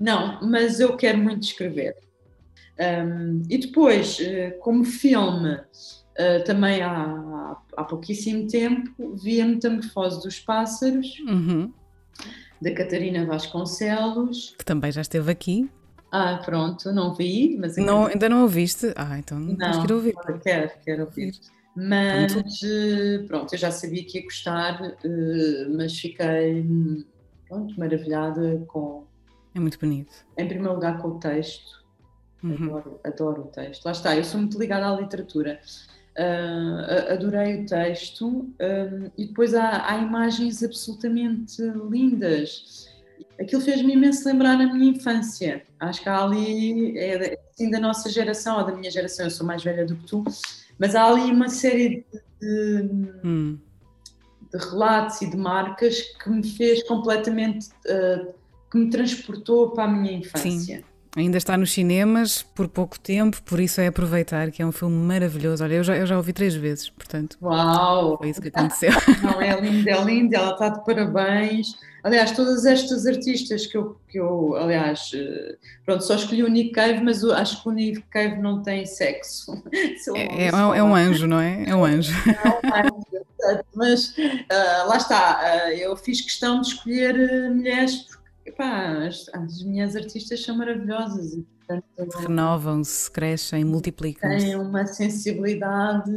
[0.00, 1.94] Não, mas eu quero muito escrever.
[2.80, 10.20] Um, e depois, eh, como filme, uh, também há, há pouquíssimo tempo, vi a Metamorfose
[10.20, 11.72] dos Pássaros, uhum.
[12.60, 14.54] Da Catarina Vasconcelos.
[14.58, 15.70] Que também já esteve aqui.
[16.10, 18.92] Ah, pronto, não vi, mas ainda não, ainda não ouviste?
[18.96, 20.14] Ah, então não, tens que ouvir.
[20.42, 21.32] Quero, quero ouvir.
[21.76, 22.32] Mas
[22.64, 26.64] eh, pronto, eu já sabia que ia gostar, eh, mas fiquei
[27.46, 29.06] pronto, maravilhada com.
[29.54, 30.12] É muito bonito.
[30.36, 31.78] Em primeiro lugar, com o texto.
[32.42, 32.54] Uhum.
[32.54, 33.84] Adoro, adoro o texto.
[33.84, 35.60] Lá está, eu sou muito ligada à literatura.
[36.18, 42.88] Uh, adorei o texto um, e depois há, há, imagens absolutamente lindas.
[43.40, 45.62] Aquilo fez-me imenso lembrar a minha infância.
[45.78, 49.46] Acho que há ali, é assim da nossa geração, ou da minha geração, eu sou
[49.46, 50.24] mais velha do que tu,
[50.76, 53.58] mas há ali uma série de, de, hum.
[54.52, 58.34] de relatos e de marcas que me fez completamente, uh,
[58.72, 60.78] que me transportou para a minha infância.
[60.78, 60.84] Sim.
[61.18, 64.94] Ainda está nos cinemas por pouco tempo, por isso é aproveitar que é um filme
[64.94, 65.64] maravilhoso.
[65.64, 67.36] Olha, eu já, eu já ouvi três vezes, portanto.
[67.42, 68.16] Uau!
[68.18, 68.92] Foi isso que aconteceu.
[69.20, 71.76] Não, é linda, é linda, ela está de parabéns.
[72.04, 76.70] Aliás, todas estas artistas que eu, que eu aliás, eh, pronto, só escolhi o Nick
[76.70, 79.60] Cave, mas acho que o Nick Cave não tem sexo.
[80.14, 81.64] É, é, é, um anjo, não é?
[81.66, 82.12] É um anjo.
[82.28, 88.06] É um anjo, mas uh, lá está, uh, eu fiz questão de escolher mulheres
[88.48, 91.46] epá, as, as minhas artistas são maravilhosas e
[92.20, 94.46] renovam-se, crescem, multiplicam-se.
[94.46, 96.10] Têm uma sensibilidade.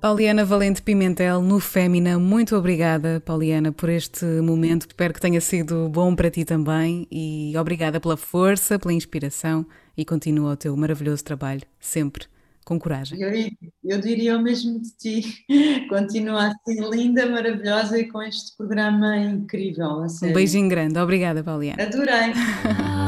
[0.00, 4.86] Pauliana Valente Pimentel, no Fémina, muito obrigada, Pauliana, por este momento.
[4.88, 9.66] Espero que tenha sido bom para ti também e obrigada pela força, pela inspiração
[9.96, 12.26] e continua o teu maravilhoso trabalho, sempre
[12.64, 13.20] com coragem.
[13.20, 13.30] Eu,
[13.84, 15.44] eu diria o mesmo de ti.
[15.88, 20.04] Continua assim linda, maravilhosa e com este programa incrível.
[20.22, 20.98] Um beijinho grande.
[20.98, 21.82] Obrigada, Pauliana.
[21.82, 22.32] Adorei.